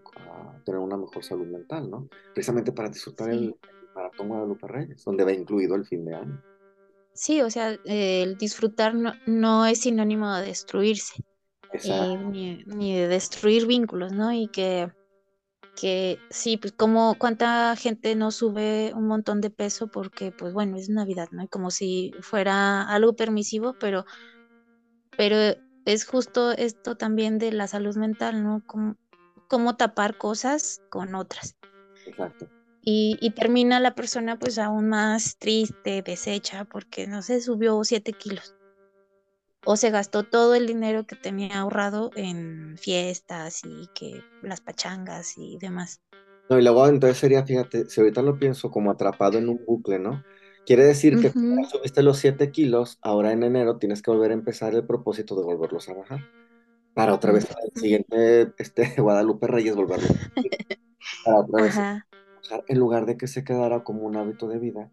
tener 0.64 0.80
una 0.80 0.96
mejor 0.96 1.24
salud 1.24 1.46
mental, 1.46 1.90
¿no? 1.90 2.08
Precisamente 2.32 2.70
para 2.70 2.88
disfrutar 2.88 3.30
el, 3.30 3.56
Maratón 3.94 4.28
Guadalupe 4.28 4.66
Reyes, 4.66 5.04
donde 5.04 5.24
va 5.24 5.32
incluido 5.32 5.74
el 5.74 5.84
fin 5.84 6.04
de 6.04 6.14
año. 6.14 6.42
sí, 7.14 7.42
o 7.42 7.50
sea, 7.50 7.76
el 7.84 8.36
disfrutar 8.36 8.94
no, 9.26 9.66
es 9.66 9.80
sinónimo 9.80 10.34
de 10.34 10.46
destruirse, 10.46 11.22
eh, 11.72 12.18
ni, 12.18 12.64
ni, 12.64 12.96
de 12.96 13.08
destruir 13.08 13.66
vínculos, 13.66 14.12
¿no? 14.12 14.32
Y 14.32 14.48
que, 14.48 14.90
que 15.76 16.18
sí, 16.30 16.56
pues 16.56 16.72
como 16.72 17.16
cuánta 17.18 17.74
gente 17.76 18.14
no 18.14 18.30
sube 18.30 18.92
un 18.94 19.06
montón 19.06 19.40
de 19.40 19.50
peso 19.50 19.88
porque, 19.88 20.32
pues 20.32 20.52
bueno, 20.52 20.76
es 20.76 20.88
Navidad, 20.88 21.28
¿no? 21.32 21.48
Como 21.48 21.70
si 21.70 22.12
fuera 22.20 22.82
algo 22.82 23.14
permisivo, 23.14 23.74
pero, 23.78 24.04
pero 25.16 25.36
es 25.84 26.06
justo 26.06 26.52
esto 26.52 26.96
también 26.96 27.38
de 27.38 27.52
la 27.52 27.66
salud 27.66 27.96
mental, 27.96 28.42
¿no? 28.42 28.62
Como, 28.66 28.96
cómo 29.48 29.76
tapar 29.76 30.16
cosas 30.16 30.82
con 30.88 31.14
otras. 31.14 31.56
Exacto. 32.06 32.48
Y, 32.84 33.30
termina 33.36 33.78
la 33.78 33.94
persona 33.94 34.38
pues 34.38 34.58
aún 34.58 34.88
más 34.88 35.36
triste, 35.38 36.02
deshecha, 36.02 36.64
porque 36.64 37.06
no 37.06 37.22
se 37.22 37.40
subió 37.40 37.82
siete 37.84 38.12
kilos. 38.12 38.56
O 39.64 39.76
se 39.76 39.90
gastó 39.90 40.24
todo 40.24 40.56
el 40.56 40.66
dinero 40.66 41.06
que 41.06 41.14
tenía 41.14 41.60
ahorrado 41.60 42.10
en 42.16 42.76
fiestas 42.76 43.62
y 43.64 43.88
que 43.94 44.20
las 44.42 44.60
pachangas 44.60 45.38
y 45.38 45.58
demás. 45.58 46.00
No, 46.50 46.58
y 46.58 46.62
luego 46.62 46.88
entonces 46.88 47.18
sería, 47.18 47.44
fíjate, 47.44 47.88
si 47.88 48.00
ahorita 48.00 48.20
lo 48.22 48.40
pienso 48.40 48.72
como 48.72 48.90
atrapado 48.90 49.38
en 49.38 49.48
un 49.48 49.64
bucle, 49.64 50.00
¿no? 50.00 50.24
Quiere 50.66 50.84
decir 50.84 51.20
que 51.20 51.30
subiste 51.30 52.02
los 52.02 52.18
7 52.18 52.50
kilos, 52.50 52.98
ahora 53.00 53.32
en 53.32 53.44
enero 53.44 53.78
tienes 53.78 54.02
que 54.02 54.10
volver 54.10 54.32
a 54.32 54.34
empezar 54.34 54.74
el 54.74 54.84
propósito 54.84 55.36
de 55.36 55.44
volverlos 55.44 55.88
a 55.88 55.94
bajar. 55.94 56.20
Para 56.94 57.14
otra 57.14 57.32
vez 57.32 57.46
el 57.72 57.80
siguiente 57.80 58.52
este, 58.58 58.94
Guadalupe 59.00 59.46
Reyes 59.46 59.76
volverlo. 59.76 60.08
Para 61.24 61.38
otra 61.38 61.62
vez 61.62 61.74
en 62.68 62.78
lugar 62.78 63.06
de 63.06 63.16
que 63.16 63.26
se 63.26 63.44
quedara 63.44 63.84
como 63.84 64.02
un 64.02 64.16
hábito 64.16 64.48
de 64.48 64.58
vida, 64.58 64.90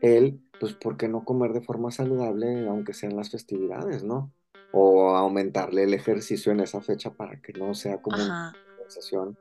él, 0.00 0.40
pues, 0.60 0.74
¿por 0.74 0.96
qué 0.96 1.08
no 1.08 1.24
comer 1.24 1.52
de 1.52 1.62
forma 1.62 1.90
saludable, 1.90 2.66
aunque 2.68 2.92
sean 2.92 3.16
las 3.16 3.30
festividades, 3.30 4.04
¿no? 4.04 4.32
O 4.72 5.10
aumentarle 5.10 5.84
el 5.84 5.94
ejercicio 5.94 6.52
en 6.52 6.60
esa 6.60 6.80
fecha 6.80 7.14
para 7.14 7.40
que 7.40 7.52
no 7.52 7.74
sea 7.74 8.02
como 8.02 8.16
una 8.16 8.54
sensación 8.82 9.38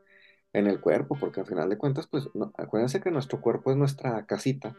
en 0.53 0.67
el 0.67 0.79
cuerpo, 0.79 1.17
porque 1.19 1.41
al 1.41 1.47
final 1.47 1.69
de 1.69 1.77
cuentas, 1.77 2.07
pues, 2.07 2.29
acuérdense 2.57 3.01
que 3.01 3.11
nuestro 3.11 3.41
cuerpo 3.41 3.71
es 3.71 3.77
nuestra 3.77 4.25
casita, 4.25 4.77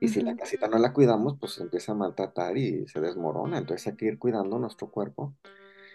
y 0.00 0.08
si 0.08 0.20
la 0.20 0.36
casita 0.36 0.68
no 0.68 0.78
la 0.78 0.92
cuidamos, 0.92 1.36
pues 1.40 1.52
se 1.52 1.62
empieza 1.62 1.92
a 1.92 1.94
maltratar 1.94 2.58
y 2.58 2.86
se 2.88 3.00
desmorona, 3.00 3.56
entonces 3.56 3.86
hay 3.86 3.96
que 3.96 4.06
ir 4.06 4.18
cuidando 4.18 4.58
nuestro 4.58 4.90
cuerpo, 4.90 5.34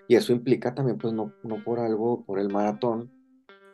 y 0.08 0.16
eso 0.16 0.34
implica 0.34 0.74
también, 0.74 0.98
pues, 0.98 1.14
no, 1.14 1.34
no 1.44 1.64
por 1.64 1.80
algo, 1.80 2.26
por 2.26 2.40
el 2.40 2.50
maratón, 2.50 3.12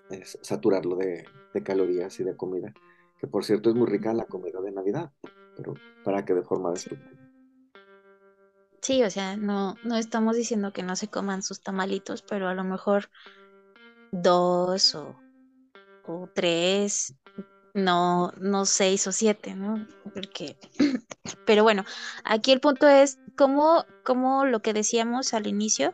es 0.09 0.37
saturarlo 0.41 0.97
de, 0.97 1.25
calorías 1.63 2.19
y 2.19 2.23
de 2.23 2.35
comida, 2.35 2.73
que 3.19 3.27
por 3.27 3.45
cierto 3.45 3.69
es 3.69 3.75
muy 3.75 3.87
rica 3.87 4.13
la 4.13 4.25
comida 4.25 4.61
de 4.61 4.71
Navidad, 4.71 5.11
pero 5.55 5.73
para 6.03 6.25
que 6.25 6.33
de 6.33 6.43
forma 6.43 6.71
destructiva. 6.71 7.25
Sí, 8.81 9.03
o 9.03 9.09
sea, 9.09 9.35
no, 9.35 9.75
no 9.83 9.97
estamos 9.97 10.35
diciendo 10.35 10.71
que 10.71 10.83
no 10.83 10.95
se 10.95 11.07
coman 11.07 11.41
sus 11.41 11.61
tamalitos, 11.61 12.21
pero 12.21 12.47
a 12.47 12.53
lo 12.53 12.63
mejor 12.63 13.09
dos 14.11 14.93
o, 14.93 15.15
o 16.05 16.29
tres, 16.33 17.15
no, 17.73 18.31
no 18.39 18.65
seis 18.65 19.07
o 19.07 19.11
siete, 19.11 19.55
¿no? 19.55 19.87
Porque, 20.13 20.57
pero 21.45 21.63
bueno, 21.63 21.83
aquí 22.23 22.51
el 22.51 22.61
punto 22.61 22.87
es 22.87 23.19
cómo, 23.35 23.85
cómo 24.03 24.45
lo 24.45 24.61
que 24.61 24.73
decíamos 24.73 25.33
al 25.33 25.47
inicio, 25.47 25.91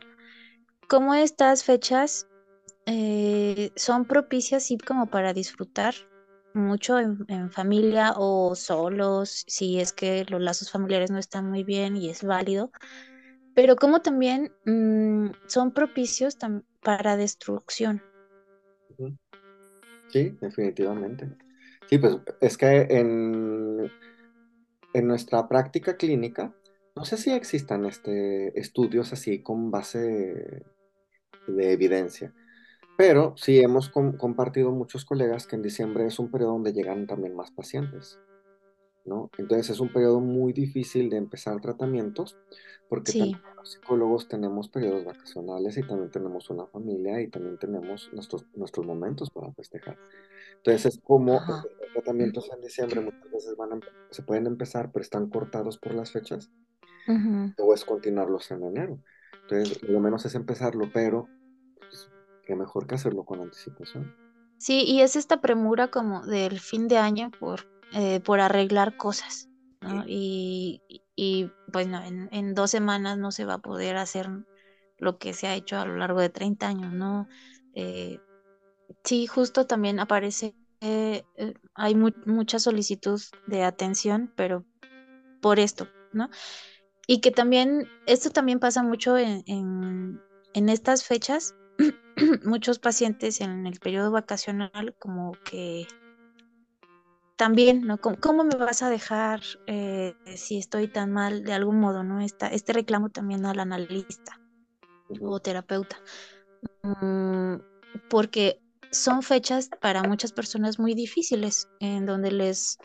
cómo 0.88 1.14
estas 1.14 1.64
fechas 1.64 2.28
eh, 2.86 3.70
son 3.76 4.06
propicias 4.06 4.64
sí 4.64 4.78
como 4.78 5.06
para 5.06 5.32
disfrutar 5.32 5.94
mucho 6.54 6.98
en, 6.98 7.50
familia 7.50 8.14
o 8.16 8.54
solos, 8.54 9.44
si 9.46 9.80
es 9.80 9.92
que 9.92 10.24
los 10.28 10.40
lazos 10.40 10.70
familiares 10.70 11.10
no 11.10 11.18
están 11.18 11.48
muy 11.48 11.64
bien 11.64 11.96
y 11.96 12.10
es 12.10 12.24
válido, 12.24 12.70
pero 13.54 13.76
como 13.76 14.02
también 14.02 14.52
mm, 14.64 15.30
son 15.46 15.72
propicios 15.72 16.36
para 16.82 17.16
destrucción. 17.16 18.02
Sí, 20.08 20.36
definitivamente. 20.40 21.28
Sí, 21.88 21.98
pues 21.98 22.16
es 22.40 22.58
que 22.58 22.86
en, 22.90 23.90
en 24.92 25.06
nuestra 25.06 25.48
práctica 25.48 25.96
clínica, 25.96 26.54
no 26.94 27.04
sé 27.04 27.16
si 27.16 27.30
existan 27.30 27.86
este, 27.86 28.58
estudios 28.58 29.12
así 29.12 29.42
con 29.42 29.70
base 29.70 30.64
de 31.46 31.72
evidencia, 31.72 32.34
pero 32.96 33.34
sí 33.36 33.60
hemos 33.60 33.88
compartido 33.88 34.70
muchos 34.70 35.04
colegas 35.04 35.46
que 35.46 35.56
en 35.56 35.62
diciembre 35.62 36.06
es 36.06 36.18
un 36.18 36.30
periodo 36.30 36.52
donde 36.52 36.72
llegan 36.72 37.06
también 37.06 37.34
más 37.34 37.50
pacientes, 37.50 38.18
¿no? 39.04 39.30
Entonces 39.38 39.70
es 39.70 39.80
un 39.80 39.92
periodo 39.92 40.20
muy 40.20 40.52
difícil 40.52 41.08
de 41.10 41.16
empezar 41.16 41.60
tratamientos 41.60 42.36
porque 42.88 43.12
también 43.12 43.40
los 43.56 43.72
psicólogos 43.72 44.28
tenemos 44.28 44.68
periodos 44.68 45.04
vacacionales 45.04 45.78
y 45.78 45.82
también 45.82 46.10
tenemos 46.10 46.50
una 46.50 46.66
familia 46.66 47.20
y 47.20 47.28
también 47.28 47.58
tenemos 47.58 48.10
nuestros, 48.12 48.46
nuestros 48.54 48.86
momentos 48.86 49.30
para 49.30 49.52
festejar. 49.52 49.98
Entonces 50.56 50.94
es 50.94 51.00
como 51.02 51.32
los 51.32 51.92
tratamientos 51.94 52.50
en 52.54 52.60
diciembre 52.60 53.00
muchas 53.00 53.30
veces 53.30 53.56
van 53.56 53.80
se 54.10 54.22
pueden 54.22 54.46
empezar 54.46 54.92
pero 54.92 55.02
están 55.02 55.30
cortados 55.30 55.78
por 55.78 55.94
las 55.94 56.12
fechas 56.12 56.50
o 57.58 57.74
es 57.74 57.84
continuarlos 57.84 58.50
en 58.50 58.62
enero. 58.62 58.98
Entonces 59.42 59.82
lo 59.82 59.98
menos 59.98 60.24
es 60.26 60.34
empezarlo, 60.34 60.90
pero 60.92 61.28
que 62.44 62.54
mejor 62.56 62.86
que 62.86 62.96
hacerlo 62.96 63.24
con 63.24 63.40
anticipación. 63.40 64.14
Sí, 64.58 64.84
y 64.84 65.00
es 65.00 65.16
esta 65.16 65.40
premura 65.40 65.88
como 65.88 66.24
del 66.24 66.60
fin 66.60 66.86
de 66.86 66.98
año 66.98 67.30
por, 67.38 67.68
eh, 67.92 68.20
por 68.20 68.40
arreglar 68.40 68.96
cosas, 68.96 69.48
¿no? 69.80 70.04
Y, 70.06 70.82
y, 71.16 71.50
bueno, 71.66 72.02
en, 72.04 72.28
en, 72.30 72.54
dos 72.54 72.70
semanas 72.70 73.18
no 73.18 73.32
se 73.32 73.44
va 73.44 73.54
a 73.54 73.58
poder 73.58 73.96
hacer 73.96 74.30
lo 74.98 75.18
que 75.18 75.32
se 75.32 75.48
ha 75.48 75.56
hecho 75.56 75.78
a 75.78 75.84
lo 75.84 75.96
largo 75.96 76.20
de 76.20 76.28
30 76.28 76.68
años, 76.68 76.92
¿no? 76.92 77.26
Eh, 77.74 78.20
sí, 79.02 79.26
justo 79.26 79.66
también 79.66 79.98
aparece, 79.98 80.54
eh, 80.80 81.24
hay 81.74 81.96
mucha 81.96 82.60
solicitud 82.60 83.20
de 83.48 83.64
atención, 83.64 84.32
pero 84.36 84.64
por 85.40 85.58
esto, 85.58 85.88
¿no? 86.12 86.30
Y 87.08 87.20
que 87.20 87.32
también, 87.32 87.88
esto 88.06 88.30
también 88.30 88.60
pasa 88.60 88.84
mucho 88.84 89.18
en, 89.18 89.42
en, 89.46 90.20
en 90.54 90.68
estas 90.68 91.04
fechas, 91.04 91.56
muchos 92.44 92.78
pacientes 92.78 93.40
en 93.40 93.66
el 93.66 93.78
periodo 93.80 94.10
vacacional 94.10 94.94
como 94.98 95.32
que 95.44 95.86
también, 97.36 97.86
¿no? 97.86 97.98
¿Cómo, 97.98 98.44
me 98.44 98.56
vas 98.56 98.82
a 98.82 98.90
dejar 98.90 99.40
eh, 99.66 100.14
si 100.36 100.58
estoy 100.58 100.86
tan 100.88 101.12
mal 101.12 101.42
de 101.42 101.52
algún 101.52 101.80
modo, 101.80 102.04
¿no? 102.04 102.20
Esta, 102.20 102.46
este 102.48 102.72
reclamo 102.72 103.08
también 103.08 103.44
al 103.46 103.58
analista 103.58 104.40
o 105.20 105.40
terapeuta. 105.40 105.96
Mm, 106.82 107.56
porque 108.08 108.60
son 108.90 109.22
fechas 109.22 109.70
para 109.80 110.02
muchas 110.02 110.32
personas 110.32 110.78
muy 110.78 110.94
difíciles, 110.94 111.68
en 111.80 112.06
donde 112.06 112.30
les, 112.30 112.78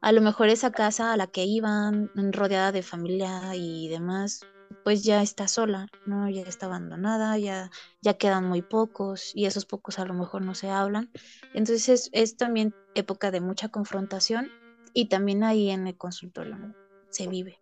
a 0.00 0.12
lo 0.12 0.20
mejor 0.20 0.48
esa 0.48 0.72
casa 0.72 1.12
a 1.12 1.16
la 1.16 1.26
que 1.26 1.44
iban, 1.44 2.10
rodeada 2.32 2.72
de 2.72 2.82
familia 2.82 3.54
y 3.54 3.88
demás, 3.88 4.40
pues 4.84 5.02
ya 5.04 5.22
está 5.22 5.48
sola, 5.48 5.88
¿no? 6.06 6.28
Ya 6.28 6.42
está 6.42 6.66
abandonada, 6.66 7.38
ya, 7.38 7.70
ya 8.00 8.14
quedan 8.14 8.48
muy 8.48 8.62
pocos 8.62 9.32
y 9.34 9.46
esos 9.46 9.66
pocos 9.66 9.98
a 9.98 10.04
lo 10.04 10.14
mejor 10.14 10.42
no 10.42 10.54
se 10.54 10.70
hablan. 10.70 11.10
Entonces 11.54 12.10
es, 12.12 12.36
también 12.36 12.74
época 12.94 13.30
de 13.30 13.40
mucha 13.40 13.68
confrontación 13.68 14.50
y 14.94 15.08
también 15.08 15.44
ahí 15.44 15.70
en 15.70 15.86
el 15.86 15.96
consultorio 15.96 16.56
se 17.10 17.26
vive. 17.26 17.60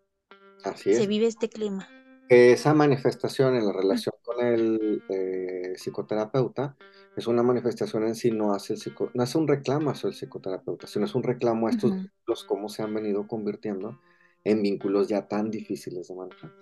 Así 0.65 0.91
es. 0.91 0.99
Se 0.99 1.07
vive 1.07 1.27
este 1.27 1.49
clima. 1.49 1.89
Esa 2.29 2.75
manifestación 2.75 3.57
en 3.57 3.67
la 3.67 3.73
relación 3.73 4.15
con 4.23 4.47
el 4.47 5.03
eh, 5.09 5.73
psicoterapeuta 5.77 6.77
es 7.17 7.27
una 7.27 7.43
manifestación 7.43 8.05
en 8.05 8.15
sí, 8.15 8.31
no 8.31 8.53
hace, 8.53 8.75
el 8.75 8.79
psico, 8.79 9.11
no 9.15 9.23
hace 9.25 9.37
un 9.37 9.49
reclamo 9.49 9.91
hacia 9.91 10.09
el 10.09 10.15
psicoterapeuta, 10.15 10.87
sino 10.87 11.07
es 11.07 11.15
un 11.17 11.25
reclamo 11.25 11.67
a 11.67 11.71
estos 11.71 11.91
vínculos, 11.91 12.45
cómo 12.45 12.69
se 12.69 12.83
han 12.83 12.95
venido 12.95 13.27
convirtiendo 13.27 13.99
en 14.45 14.63
vínculos 14.63 15.09
ya 15.09 15.27
tan 15.27 15.51
difíciles 15.51 16.09
de 16.09 16.15
manejar. 16.15 16.53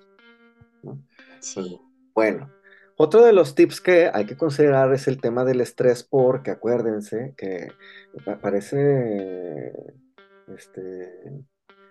Sí. 1.40 1.80
Bueno, 2.14 2.50
otro 2.96 3.24
de 3.24 3.32
los 3.32 3.54
tips 3.54 3.80
que 3.80 4.10
hay 4.12 4.26
que 4.26 4.36
considerar 4.36 4.92
es 4.92 5.06
el 5.06 5.20
tema 5.20 5.44
del 5.44 5.60
estrés, 5.60 6.02
porque 6.02 6.50
acuérdense 6.50 7.32
que 7.36 7.68
parece, 8.42 9.72
este, 10.48 11.46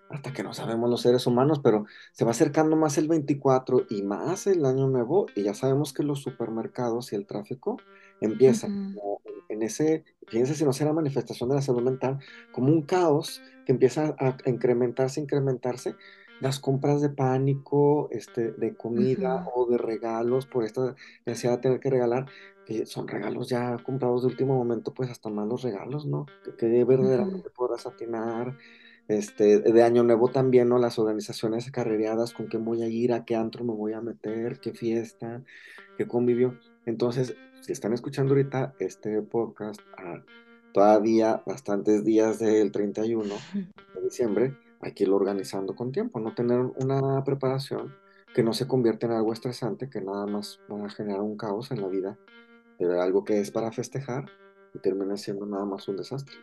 hasta 0.10 0.34
que 0.34 0.44
no 0.44 0.54
sabemos 0.54 0.90
los 0.90 1.02
seres 1.02 1.26
humanos, 1.26 1.62
pero 1.64 1.86
se 2.12 2.26
va 2.26 2.32
acercando 2.32 2.76
más 2.76 2.98
el 2.98 3.08
24 3.08 3.86
y 3.90 4.04
más 4.04 4.48
el 4.48 4.66
año 4.66 4.90
nuevo, 4.90 5.28
y 5.34 5.44
ya 5.44 5.54
sabemos 5.54 5.94
que 5.94 6.04
los 6.04 6.22
supermercados 6.22 7.14
y 7.14 7.16
el 7.16 7.26
tráfico 7.26 7.78
empiezan 8.20 8.96
en 9.48 9.64
ese, 9.64 10.04
fíjense 10.28 10.56
si 10.56 10.66
no 10.66 10.74
será 10.74 10.92
manifestación 10.92 11.48
de 11.48 11.56
la 11.56 11.62
salud 11.62 11.84
mental, 11.84 12.20
como 12.52 12.68
un 12.68 12.82
caos 12.82 13.42
que 13.66 13.72
empieza 13.72 14.14
a 14.20 14.36
incrementarse, 14.46 15.22
incrementarse, 15.22 15.96
las 16.40 16.60
compras 16.60 17.02
de 17.02 17.10
pánico, 17.10 18.10
este, 18.12 18.52
de 18.52 18.76
comida 18.76 19.48
o 19.56 19.66
de 19.66 19.78
regalos 19.78 20.46
por 20.46 20.64
esta 20.64 20.96
necesidad 21.26 21.54
de 21.54 21.62
tener 21.62 21.80
que 21.80 21.90
regalar, 21.90 22.28
que 22.66 22.86
son 22.86 23.08
regalos 23.08 23.50
ya 23.50 23.78
comprados 23.84 24.24
de 24.24 24.28
último 24.28 24.56
momento, 24.56 24.94
pues 24.94 25.10
hasta 25.10 25.30
malos 25.30 25.64
regalos, 25.64 26.06
¿no? 26.06 26.26
Que, 26.44 26.56
que 26.56 26.84
verdaderamente 26.84 27.50
podrás 27.50 27.86
atinar, 27.86 28.58
Este, 29.08 29.60
de 29.60 29.84
Año 29.84 30.04
Nuevo 30.04 30.30
también, 30.32 30.68
¿no? 30.68 30.78
Las 30.80 31.00
organizaciones 31.00 31.72
carrereadas, 31.72 32.34
con 32.34 32.50
qué 32.50 32.58
voy 32.58 32.84
a 32.84 32.88
ir, 32.88 33.14
a 33.14 33.24
qué 33.24 33.36
antro 33.38 33.64
me 33.64 33.74
voy 33.74 33.94
a 33.94 34.02
meter, 34.02 34.60
qué 34.60 34.74
fiesta, 34.74 35.44
qué 35.98 36.08
convivio. 36.08 36.60
Entonces, 36.86 37.36
si 37.62 37.72
están 37.72 37.94
escuchando 37.94 38.34
ahorita 38.34 38.76
este 38.80 39.22
podcast 39.22 39.80
a 39.98 40.24
todavía 40.74 41.42
bastantes 41.46 42.04
días 42.04 42.40
del 42.40 42.72
31 42.72 43.34
de 43.96 44.02
diciembre, 44.02 44.58
hay 44.82 44.94
que 44.94 45.04
irlo 45.04 45.16
organizando 45.16 45.76
con 45.76 45.92
tiempo, 45.92 46.20
no 46.20 46.34
tener 46.34 46.60
una 46.60 47.24
preparación 47.24 47.96
que 48.34 48.44
no 48.44 48.54
se 48.54 48.68
convierta 48.68 49.08
en 49.08 49.14
algo 49.14 49.34
estresante, 49.34 49.90
que 49.90 50.02
nada 50.02 50.28
más 50.28 50.60
va 50.72 50.86
a 50.86 50.90
generar 50.90 51.22
un 51.22 51.38
caos 51.38 51.72
en 51.72 51.82
la 51.82 51.88
vida, 51.88 52.18
de 52.78 53.02
algo 53.02 53.24
que 53.24 53.40
es 53.40 53.52
para 53.52 53.72
festejar 53.72 54.26
y 54.74 54.80
termina 54.80 55.18
siendo 55.18 55.46
nada 55.46 55.66
más 55.66 55.88
un 55.88 55.98
desastre. 55.98 56.36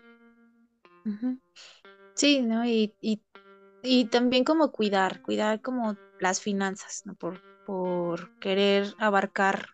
Sí, 2.14 2.42
¿no? 2.42 2.64
Y, 2.66 2.94
y, 3.00 4.06
también 4.06 4.44
como 4.44 4.72
cuidar, 4.72 5.22
cuidar 5.22 5.60
como 5.60 5.96
las 6.18 6.40
finanzas, 6.40 7.02
¿no? 7.04 7.14
Por, 7.14 7.40
por 7.66 8.36
querer 8.38 8.94
abarcar 8.98 9.68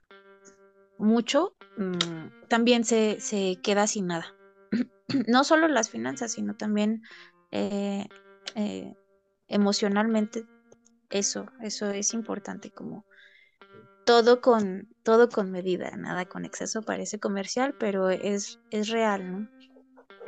mucho, 0.99 1.55
mm, 1.79 2.49
también 2.49 2.85
se, 2.85 3.21
se, 3.21 3.59
queda 3.63 3.87
sin 3.87 4.09
nada. 4.09 4.35
no 5.29 5.45
solo 5.45 5.69
las 5.69 5.91
finanzas, 5.91 6.33
sino 6.33 6.57
también 6.57 7.03
eh, 7.53 8.07
eh, 8.55 8.95
emocionalmente. 9.49 10.45
Eso, 11.11 11.47
eso 11.61 11.91
es 11.91 12.15
importante, 12.15 12.71
como 12.71 13.05
todo 14.05 14.41
con, 14.41 14.89
todo 15.03 15.29
con 15.29 15.51
medida, 15.51 15.91
nada 15.97 16.25
con 16.25 16.45
exceso, 16.45 16.83
parece 16.83 17.19
comercial, 17.19 17.75
pero 17.79 18.11
es, 18.11 18.61
es 18.71 18.89
real, 18.89 19.31
¿no? 19.31 19.49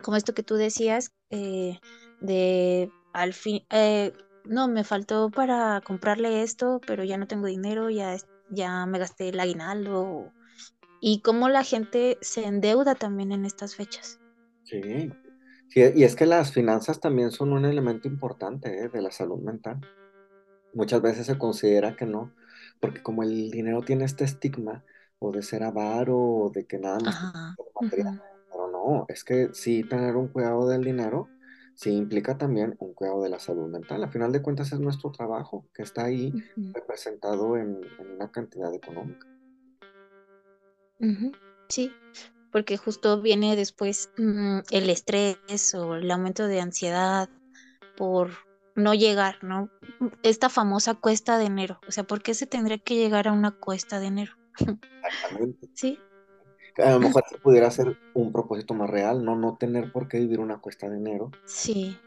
como 0.02 0.16
esto 0.16 0.34
que 0.34 0.42
tú 0.42 0.56
decías, 0.56 1.12
eh, 1.30 1.78
de 2.20 2.90
al 3.12 3.32
fin, 3.32 3.64
eh, 3.70 4.12
no, 4.44 4.68
me 4.68 4.84
faltó 4.84 5.30
para 5.30 5.80
comprarle 5.80 6.42
esto, 6.42 6.80
pero 6.86 7.04
ya 7.04 7.16
no 7.16 7.26
tengo 7.26 7.46
dinero, 7.46 7.88
ya, 7.88 8.16
ya 8.50 8.84
me 8.86 8.98
gasté 8.98 9.30
el 9.30 9.40
aguinaldo. 9.40 10.32
Y 11.00 11.20
cómo 11.20 11.48
la 11.48 11.64
gente 11.64 12.18
se 12.20 12.44
endeuda 12.44 12.94
también 12.94 13.32
en 13.32 13.44
estas 13.44 13.74
fechas. 13.74 14.20
Sí. 14.64 15.12
Y 15.74 16.04
es 16.04 16.16
que 16.16 16.26
las 16.26 16.52
finanzas 16.52 17.00
también 17.00 17.30
son 17.30 17.52
un 17.52 17.64
elemento 17.64 18.08
importante 18.08 18.84
¿eh? 18.84 18.88
de 18.88 19.02
la 19.02 19.10
salud 19.10 19.38
mental. 19.38 19.80
Muchas 20.74 21.02
veces 21.02 21.26
se 21.26 21.38
considera 21.38 21.96
que 21.96 22.06
no, 22.06 22.32
porque 22.80 23.02
como 23.02 23.22
el 23.22 23.50
dinero 23.50 23.82
tiene 23.82 24.04
este 24.04 24.24
estigma, 24.24 24.84
o 25.18 25.30
de 25.30 25.42
ser 25.42 25.62
avaro, 25.62 26.18
o 26.18 26.50
de 26.50 26.66
que 26.66 26.78
nada 26.78 26.98
más 26.98 27.16
no, 28.72 29.06
es 29.08 29.24
que 29.24 29.50
sí 29.52 29.84
tener 29.84 30.16
un 30.16 30.28
cuidado 30.28 30.68
del 30.68 30.82
dinero, 30.82 31.28
sí 31.74 31.90
implica 31.90 32.36
también 32.36 32.74
un 32.78 32.92
cuidado 32.94 33.22
de 33.22 33.28
la 33.28 33.38
salud 33.38 33.68
mental. 33.68 34.02
Al 34.02 34.10
final 34.10 34.32
de 34.32 34.42
cuentas 34.42 34.72
es 34.72 34.80
nuestro 34.80 35.10
trabajo 35.12 35.66
que 35.74 35.82
está 35.82 36.04
ahí 36.04 36.32
representado 36.74 37.56
en, 37.56 37.80
una 38.14 38.30
cantidad 38.30 38.74
económica. 38.74 39.26
Sí, 41.68 41.92
porque 42.52 42.76
justo 42.76 43.20
viene 43.20 43.56
después 43.56 44.10
mm, 44.18 44.60
el 44.70 44.90
estrés 44.90 45.74
o 45.74 45.96
el 45.96 46.10
aumento 46.10 46.46
de 46.46 46.60
ansiedad 46.60 47.28
por 47.96 48.30
no 48.74 48.94
llegar, 48.94 49.42
¿no? 49.42 49.70
Esta 50.22 50.48
famosa 50.48 50.94
cuesta 50.94 51.38
de 51.38 51.46
enero. 51.46 51.80
O 51.88 51.92
sea, 51.92 52.04
¿por 52.04 52.22
qué 52.22 52.34
se 52.34 52.46
tendría 52.46 52.78
que 52.78 52.96
llegar 52.96 53.28
a 53.28 53.32
una 53.32 53.50
cuesta 53.50 53.98
de 54.00 54.06
enero? 54.06 54.32
Exactamente. 54.58 55.68
Sí, 55.74 55.98
a 56.78 56.92
lo 56.92 57.00
mejor 57.00 57.24
se 57.28 57.38
pudiera 57.38 57.66
hacer 57.66 57.98
un 58.14 58.32
propósito 58.32 58.74
más 58.74 58.88
real, 58.88 59.24
no, 59.24 59.36
no 59.36 59.56
tener 59.58 59.92
por 59.92 60.08
qué 60.08 60.18
vivir 60.18 60.40
una 60.40 60.58
cuesta 60.58 60.88
de 60.88 60.96
enero. 60.96 61.30
Sí, 61.44 61.98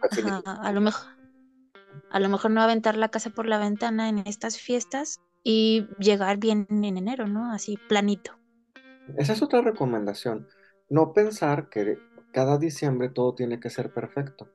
a 0.45 0.71
lo 0.71 0.81
mejor, 0.81 1.11
a 2.09 2.19
lo 2.19 2.29
mejor 2.29 2.51
no 2.51 2.61
aventar 2.61 2.97
la 2.97 3.09
casa 3.09 3.29
por 3.29 3.47
la 3.47 3.59
ventana 3.59 4.09
en 4.09 4.19
estas 4.19 4.57
fiestas 4.57 5.21
y 5.43 5.87
llegar 5.99 6.37
bien 6.37 6.67
en 6.69 6.97
enero, 6.97 7.27
¿no? 7.27 7.51
Así 7.51 7.77
planito. 7.87 8.39
Esa 9.17 9.33
es 9.33 9.41
otra 9.41 9.61
recomendación. 9.61 10.47
No 10.89 11.13
pensar 11.13 11.69
que 11.69 11.97
cada 12.31 12.57
diciembre 12.57 13.09
todo 13.09 13.33
tiene 13.35 13.59
que 13.59 13.69
ser 13.69 13.93
perfecto. 13.93 14.49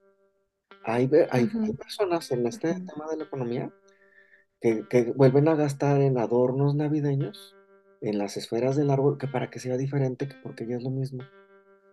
Hay, 0.85 1.11
hay, 1.31 1.47
personas 1.75 2.31
en 2.31 2.47
este 2.47 2.73
tema 2.73 3.07
de 3.11 3.19
la 3.19 3.25
economía 3.25 3.71
que, 4.61 4.87
que 4.89 5.13
vuelven 5.13 5.49
a 5.49 5.55
gastar 5.55 6.01
en 6.01 6.19
adornos 6.19 6.75
navideños 6.75 7.55
en 8.01 8.19
las 8.19 8.37
esferas 8.37 8.77
del 8.77 8.91
árbol 8.91 9.19
que 9.19 9.29
para 9.29 9.51
que 9.51 9.59
sea 9.59 9.77
diferente, 9.77 10.29
que 10.29 10.37
porque 10.43 10.67
ya 10.67 10.77
es 10.77 10.83
lo 10.83 10.91
mismo, 10.91 11.23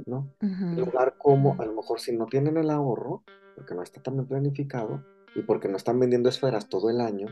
¿no? 0.06 0.34
En 0.42 0.80
lugar 0.80 1.16
como, 1.18 1.60
a 1.60 1.66
lo 1.66 1.74
mejor 1.74 2.00
si 2.00 2.16
no 2.16 2.26
tienen 2.28 2.58
el 2.58 2.70
ahorro, 2.70 3.24
porque 3.56 3.76
no 3.76 3.84
está 3.84 4.02
tan 4.02 4.26
planificado, 4.26 5.04
y 5.36 5.42
porque 5.42 5.68
no 5.68 5.78
están 5.78 6.00
vendiendo 6.00 6.30
esferas 6.30 6.70
todo 6.70 6.90
el 6.90 7.02
año, 7.02 7.28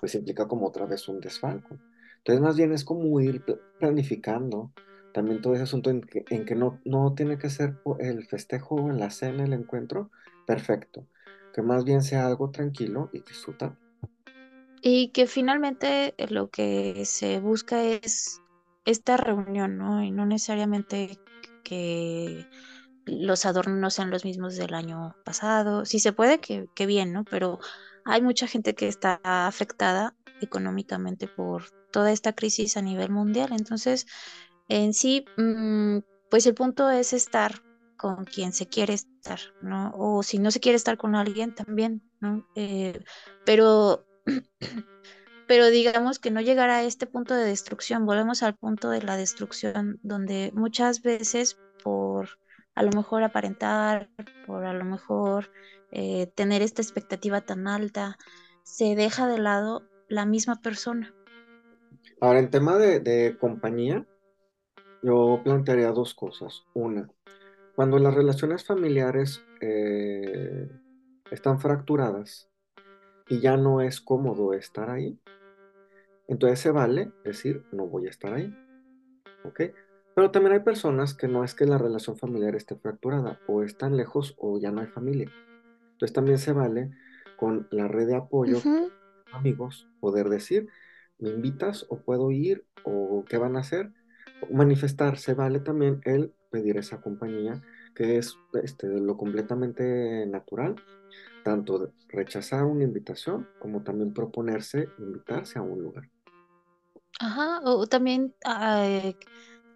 pues 0.00 0.14
implica 0.14 0.46
como 0.46 0.66
otra 0.66 0.86
vez 0.86 1.08
un 1.08 1.20
desfalco. 1.20 1.76
Entonces 2.26 2.42
más 2.42 2.56
bien 2.56 2.72
es 2.72 2.84
como 2.84 3.20
ir 3.20 3.44
planificando 3.78 4.72
también 5.14 5.40
todo 5.40 5.54
ese 5.54 5.62
asunto 5.62 5.90
en 5.90 6.00
que, 6.00 6.24
en 6.28 6.44
que 6.44 6.56
no, 6.56 6.80
no 6.84 7.14
tiene 7.14 7.38
que 7.38 7.50
ser 7.50 7.76
el 8.00 8.26
festejo, 8.26 8.90
la 8.90 9.10
cena, 9.10 9.44
el 9.44 9.52
encuentro, 9.52 10.10
perfecto. 10.44 11.06
Que 11.54 11.62
más 11.62 11.84
bien 11.84 12.02
sea 12.02 12.26
algo 12.26 12.50
tranquilo 12.50 13.10
y 13.12 13.20
disfrutar. 13.20 13.76
Y 14.82 15.08
que 15.12 15.28
finalmente 15.28 16.14
eh, 16.18 16.26
lo 16.28 16.50
que 16.50 17.04
se 17.04 17.38
busca 17.38 17.84
es 17.84 18.42
esta 18.84 19.16
reunión, 19.16 19.78
¿no? 19.78 20.02
Y 20.02 20.10
no 20.10 20.26
necesariamente 20.26 21.20
que 21.62 22.44
los 23.04 23.46
adornos 23.46 23.78
no 23.78 23.90
sean 23.90 24.10
los 24.10 24.24
mismos 24.24 24.56
del 24.56 24.74
año 24.74 25.14
pasado. 25.24 25.84
Si 25.84 26.00
se 26.00 26.12
puede, 26.12 26.40
que, 26.40 26.86
bien, 26.86 27.12
¿no? 27.12 27.24
Pero 27.24 27.60
hay 28.04 28.20
mucha 28.20 28.48
gente 28.48 28.74
que 28.74 28.88
está 28.88 29.20
afectada 29.22 30.16
económicamente 30.40 31.28
por 31.28 31.75
toda 31.92 32.12
esta 32.12 32.34
crisis 32.34 32.76
a 32.76 32.82
nivel 32.82 33.10
mundial. 33.10 33.50
Entonces, 33.52 34.06
en 34.68 34.94
sí, 34.94 35.24
mm, 35.36 35.98
pues 36.30 36.46
el 36.46 36.54
punto 36.54 36.90
es 36.90 37.12
estar 37.12 37.62
con 37.96 38.24
quien 38.24 38.52
se 38.52 38.68
quiere 38.68 38.94
estar, 38.94 39.40
¿no? 39.62 39.92
O 39.96 40.22
si 40.22 40.38
no 40.38 40.50
se 40.50 40.60
quiere 40.60 40.76
estar 40.76 40.96
con 40.98 41.14
alguien 41.14 41.54
también, 41.54 42.02
¿no? 42.20 42.46
Eh, 42.54 43.02
pero 43.44 44.06
pero 45.46 45.68
digamos 45.68 46.18
que 46.18 46.30
no 46.30 46.40
llegar 46.40 46.70
a 46.70 46.82
este 46.82 47.06
punto 47.06 47.34
de 47.34 47.44
destrucción, 47.44 48.06
volvemos 48.06 48.42
al 48.42 48.56
punto 48.56 48.90
de 48.90 49.02
la 49.02 49.16
destrucción, 49.16 49.98
donde 50.02 50.52
muchas 50.54 51.02
veces 51.02 51.58
por 51.82 52.38
a 52.74 52.82
lo 52.82 52.90
mejor 52.92 53.22
aparentar, 53.22 54.10
por 54.46 54.66
a 54.66 54.74
lo 54.74 54.84
mejor 54.84 55.50
eh, 55.92 56.26
tener 56.34 56.62
esta 56.62 56.82
expectativa 56.82 57.40
tan 57.40 57.68
alta, 57.68 58.18
se 58.62 58.94
deja 58.96 59.26
de 59.28 59.38
lado 59.38 59.88
la 60.08 60.26
misma 60.26 60.60
persona. 60.60 61.14
Ahora, 62.20 62.38
en 62.38 62.50
tema 62.50 62.78
de, 62.78 63.36
compañía, 63.38 64.06
yo 65.02 65.40
plantearía 65.44 65.92
dos 65.92 66.14
cosas. 66.14 66.64
Una, 66.74 67.08
cuando 67.74 67.98
las 67.98 68.14
relaciones 68.14 68.64
familiares 68.64 69.44
eh, 69.60 70.68
están 71.30 71.60
fracturadas, 71.60 72.48
y 73.28 73.40
ya 73.40 73.56
no 73.56 73.80
es 73.80 74.00
cómodo 74.00 74.52
estar 74.52 74.90
ahí, 74.90 75.18
entonces 76.28 76.60
se 76.60 76.70
vale 76.70 77.12
decir, 77.24 77.64
no 77.72 77.86
voy 77.86 78.06
a 78.06 78.10
estar 78.10 78.32
ahí. 78.32 78.54
¿Ok? 79.44 79.60
Pero 80.14 80.30
también 80.30 80.54
hay 80.54 80.60
personas 80.60 81.14
que 81.14 81.28
no 81.28 81.44
es 81.44 81.54
que 81.54 81.66
la 81.66 81.78
relación 81.78 82.16
familiar 82.16 82.56
esté 82.56 82.76
fracturada, 82.76 83.40
o 83.46 83.62
están 83.62 83.96
lejos 83.96 84.34
o 84.38 84.58
ya 84.58 84.70
no 84.70 84.80
hay 84.80 84.86
familia. 84.86 85.30
Entonces 85.92 86.12
también 86.12 86.38
se 86.38 86.52
vale 86.52 86.90
con 87.36 87.68
la 87.70 87.86
red 87.86 88.06
de 88.06 88.16
apoyo, 88.16 88.58
amigos, 89.32 89.88
poder 90.00 90.28
decir, 90.28 90.68
¿me 91.18 91.30
invitas 91.30 91.86
o 91.88 91.98
puedo 91.98 92.30
ir 92.30 92.64
o 92.84 93.24
qué 93.28 93.38
van 93.38 93.56
a 93.56 93.60
hacer? 93.60 93.90
Manifestar, 94.50 95.18
se 95.18 95.34
vale 95.34 95.60
también 95.60 96.00
el 96.04 96.32
pedir 96.50 96.76
esa 96.76 97.00
compañía, 97.00 97.62
que 97.94 98.18
es 98.18 98.36
este, 98.62 98.86
lo 98.88 99.16
completamente 99.16 100.26
natural 100.26 100.76
tanto 101.46 101.92
rechazar 102.08 102.64
una 102.64 102.82
invitación 102.82 103.46
como 103.60 103.84
también 103.84 104.12
proponerse 104.12 104.88
invitarse 104.98 105.60
a 105.60 105.62
un 105.62 105.80
lugar. 105.80 106.10
Ajá, 107.20 107.60
o 107.62 107.86
también 107.86 108.34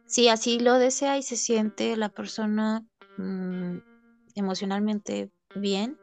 si 0.06 0.28
así 0.28 0.58
lo 0.58 0.74
desea 0.80 1.16
y 1.16 1.22
se 1.22 1.36
siente 1.36 1.96
la 1.96 2.08
persona 2.08 2.84
mm, 3.18 3.76
emocionalmente 4.34 5.30
bien, 5.54 5.96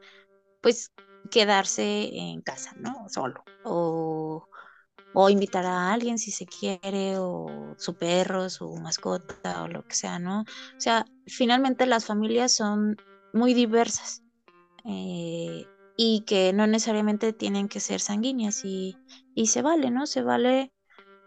pues 0.62 0.94
quedarse 1.30 2.16
en 2.18 2.42
casa, 2.42 2.74
¿no? 2.80 3.10
Solo. 3.10 3.44
O, 3.66 4.17
o 5.14 5.30
invitar 5.30 5.66
a 5.66 5.92
alguien 5.94 6.20
si 6.20 6.32
se 6.32 6.46
quiere, 6.46 7.18
o 7.18 7.76
su 7.78 7.96
perro, 7.96 8.50
su 8.50 8.76
mascota, 8.76 9.64
o 9.64 9.68
lo 9.68 9.84
que 9.86 9.96
sea, 9.96 10.20
¿no? 10.20 10.42
O 10.42 10.80
sea, 10.80 11.06
finalmente 11.26 11.86
las 11.86 12.06
familias 12.06 12.54
son 12.54 12.98
muy 13.34 13.54
diversas. 13.54 14.24
Eh, 14.86 15.66
y 15.98 16.24
que 16.28 16.54
no 16.54 16.68
necesariamente 16.68 17.34
tienen 17.34 17.68
que 17.68 17.80
ser 17.80 18.00
sanguíneas 18.00 18.64
y, 18.64 18.96
se 19.46 19.62
vale, 19.62 19.90
¿no? 19.90 20.06
Se 20.06 20.22
vale 20.22 20.72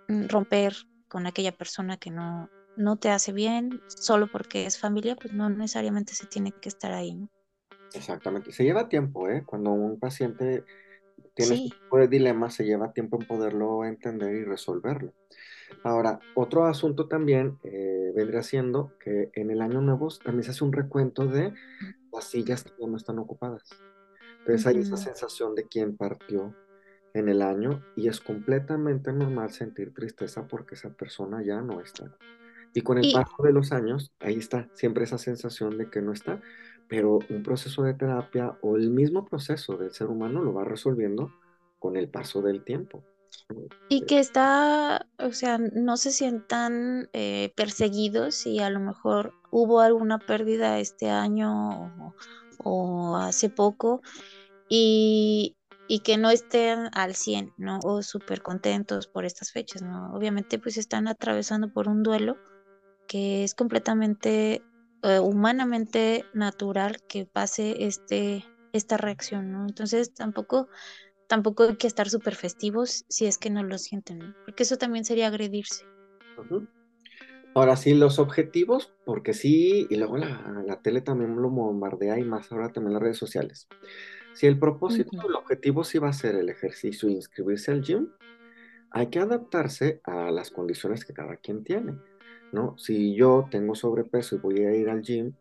mm, 0.09 0.29
romper 0.29 0.75
con 1.09 1.27
aquella 1.27 1.53
persona 1.53 1.97
que 1.97 2.11
no, 2.11 2.49
no 2.77 2.97
te 2.97 3.11
hace 3.11 3.33
bien 3.33 3.83
solo 3.89 4.29
porque 4.31 4.67
es 4.67 4.79
familia, 4.79 5.17
pues 5.17 5.35
no 5.35 5.51
necesariamente 5.51 6.15
se 6.15 6.27
tiene 6.27 6.53
que 6.53 6.69
estar 6.69 6.93
ahí, 6.93 7.15
¿no? 7.15 7.29
Exactamente. 7.93 8.53
Se 8.53 8.63
lleva 8.63 8.89
tiempo, 8.89 9.29
¿eh? 9.29 9.43
Cuando 9.45 9.71
un 9.73 9.99
paciente 9.99 10.65
tiene 11.35 11.57
Sí. 11.57 11.71
tipo 11.71 11.99
de 11.99 12.09
dilema, 12.09 12.51
se 12.51 12.65
lleva 12.65 12.93
tiempo 12.93 13.19
en 13.21 13.27
poderlo 13.27 13.85
entender 13.85 14.35
y 14.35 14.45
resolverlo. 14.45 15.15
Ahora, 15.85 16.19
otro 16.35 16.67
asunto 16.67 17.09
también 17.09 17.59
eh, 17.65 18.13
vendría 18.15 18.43
siendo 18.43 18.93
que 18.99 19.31
en 19.35 19.51
el 19.51 19.61
año 19.63 19.81
nuevo 19.81 20.09
también 20.25 20.45
se 20.45 20.51
hace 20.51 20.65
un 20.65 20.73
recuento 20.73 21.27
de 21.27 21.55
las 22.13 22.25
sillas 22.25 22.65
que 22.65 22.73
ya 22.79 22.87
no 22.87 22.97
están 22.97 23.19
ocupadas. 23.19 23.65
Entonces 24.41 24.67
hay 24.67 24.79
esa 24.79 24.97
sensación 24.97 25.55
de 25.55 25.69
quien 25.69 25.97
partió 25.97 26.57
en 27.15 27.29
el 27.29 27.43
año 27.43 27.85
y 27.97 28.09
es 28.09 28.21
completamente 28.21 29.13
normal 29.13 29.51
sentir 29.51 29.93
tristeza 29.95 30.47
porque 30.49 30.75
esa 30.75 30.91
persona 30.95 31.43
ya 31.45 31.61
no 31.63 31.81
está. 31.81 32.17
Y 32.73 32.83
con 32.83 32.99
el 32.99 33.07
Y, 33.07 33.13
paso 33.13 33.35
de 33.43 33.53
los 33.53 33.73
años, 33.73 34.13
ahí 34.21 34.37
está, 34.39 34.69
siempre 34.75 35.05
esa 35.05 35.19
sensación 35.19 35.77
de 35.79 35.91
que 35.91 36.03
no 36.03 36.13
está, 36.13 36.41
pero 36.91 37.21
un 37.31 37.45
proceso 37.45 37.85
de 37.85 37.95
terapia 37.95 38.59
o 38.63 38.77
el 38.77 38.91
mismo 38.91 39.25
proceso 39.25 39.77
del 39.77 39.93
ser 39.93 40.09
humano 40.09 40.43
lo 40.43 40.53
va 40.53 40.65
resolviendo 40.65 41.33
con 41.79 41.97
el 41.97 42.11
paso 42.11 42.43
del 42.43 42.65
tiempo. 42.65 43.03
y 43.89 44.07
que 44.07 44.19
está, 44.19 45.07
o 45.19 45.31
sea, 45.31 45.59
no 45.59 45.97
se 45.97 46.11
sientan 46.11 47.09
eh, 47.13 47.53
perseguidos 47.57 48.35
si 48.35 48.59
a 48.59 48.71
lo 48.71 48.81
mejor 48.81 49.33
hubo 49.53 49.81
alguna 49.81 50.19
pérdida 50.19 50.81
este 50.81 51.09
año 51.09 51.71
o, 51.71 52.15
o 52.65 53.17
hace 53.17 53.49
poco 53.51 54.03
y, 54.69 55.57
y 55.87 56.01
que 56.01 56.19
no 56.19 56.31
estén 56.31 56.89
al 56.93 57.15
100, 57.15 57.53
¿no? 57.57 57.79
O 57.85 58.03
súper 58.03 58.43
contentos 58.43 59.07
por 59.07 59.25
estas 59.25 59.53
fechas, 59.53 59.83
¿no? 59.83 60.13
Obviamente 60.13 60.59
pues 60.59 60.77
están 60.77 61.07
atravesando 61.07 61.73
por 61.73 61.87
un 61.87 62.03
duelo 62.03 62.37
que 63.07 63.45
es 63.45 63.55
completamente 63.55 64.63
eh, 65.03 65.19
humanamente 65.19 66.25
natural 66.35 66.99
que 67.09 67.27
pase 67.27 67.85
este, 67.85 68.45
esta 68.73 68.97
reacción, 68.97 69.53
¿no? 69.53 69.67
Entonces 69.67 70.15
tampoco, 70.15 70.69
tampoco 71.27 71.65
hay 71.65 71.77
que 71.77 71.87
estar 71.87 72.09
súper 72.09 72.35
festivos 72.35 73.05
si 73.09 73.27
es 73.27 73.39
que 73.39 73.51
no 73.51 73.63
lo 73.63 73.79
sienten, 73.79 74.19
¿no? 74.19 74.35
Porque 74.45 74.65
eso 74.65 74.77
también 74.77 75.05
sería 75.05 75.29
agredirse. 75.29 75.85
Ahora 77.55 77.77
sí, 77.77 77.95
los 77.95 78.19
objetivos, 78.19 78.93
porque 79.05 79.35
sí, 79.35 79.87
y 79.91 79.97
luego 79.97 80.17
la, 80.17 80.63
la 80.67 80.81
tele 80.83 81.01
también 81.01 81.35
lo 81.41 81.51
bombardea 81.51 82.19
y 82.19 82.25
más 82.25 82.53
ahora 82.53 82.71
también 82.71 82.95
las 82.95 83.03
redes 83.03 83.19
sociales. 83.19 83.69
Si 84.33 84.47
el 84.47 84.59
propósito, 84.59 85.11
el 85.29 85.35
objetivo 85.35 85.83
sí 85.83 85.99
va 85.99 86.09
a 86.09 86.13
ser 86.13 86.37
el 86.37 86.49
ejercicio 86.49 87.09
inscribirse 87.09 87.73
al 87.73 87.83
gym, 87.83 88.09
hay 88.91 89.09
que 89.09 89.19
adaptarse 89.19 90.01
a 90.05 90.31
las 90.31 90.51
condiciones 90.51 91.05
que 91.05 91.13
cada 91.13 91.37
quien 91.37 91.65
tiene, 91.65 91.95
¿no? 92.53 92.77
Si 92.79 93.15
yo 93.15 93.47
tengo 93.51 93.75
sobrepeso 93.75 94.37
y 94.37 94.39
voy 94.39 94.61
a 94.61 94.75
ir 94.75 94.89
al 94.91 95.03
gym, 95.03 95.35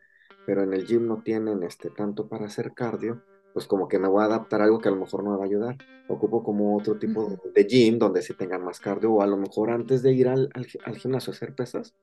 pero 0.46 0.64
en 0.64 0.74
el 0.74 0.86
gym 0.86 1.08
no 1.08 1.22
tienen 1.24 1.64
este 1.64 1.90
tanto 1.90 2.28
para 2.28 2.46
hacer 2.46 2.74
cardio, 2.74 3.22
pues 3.54 3.68
como 3.68 3.88
que 3.88 4.00
me 4.00 4.08
voy 4.08 4.22
a 4.22 4.26
adaptar 4.26 4.62
a 4.62 4.66
algo 4.66 4.80
que 4.80 4.90
a 4.90 4.92
lo 4.92 4.98
mejor 4.98 5.24
no 5.24 5.32
me 5.32 5.38
va 5.38 5.44
a 5.44 5.48
ayudar. 5.48 5.78
Ocupo 6.08 6.44
como 6.44 6.76
otro 6.78 6.98
tipo 6.98 7.40
de 7.54 7.64
gym 7.66 8.00
donde 8.00 8.22
sí 8.22 8.34
tengan 8.34 8.64
más 8.64 8.80
cardio 8.80 9.12
o 9.14 9.22
a 9.22 9.28
lo 9.28 9.38
mejor 9.38 9.70
antes 9.72 10.02
de 10.02 10.14
ir 10.14 10.28
al, 10.28 10.50
al, 10.54 10.68
al 10.86 10.98
gimnasio 10.98 11.32
a 11.32 11.36
hacer 11.36 11.56
pesas, 11.56 11.96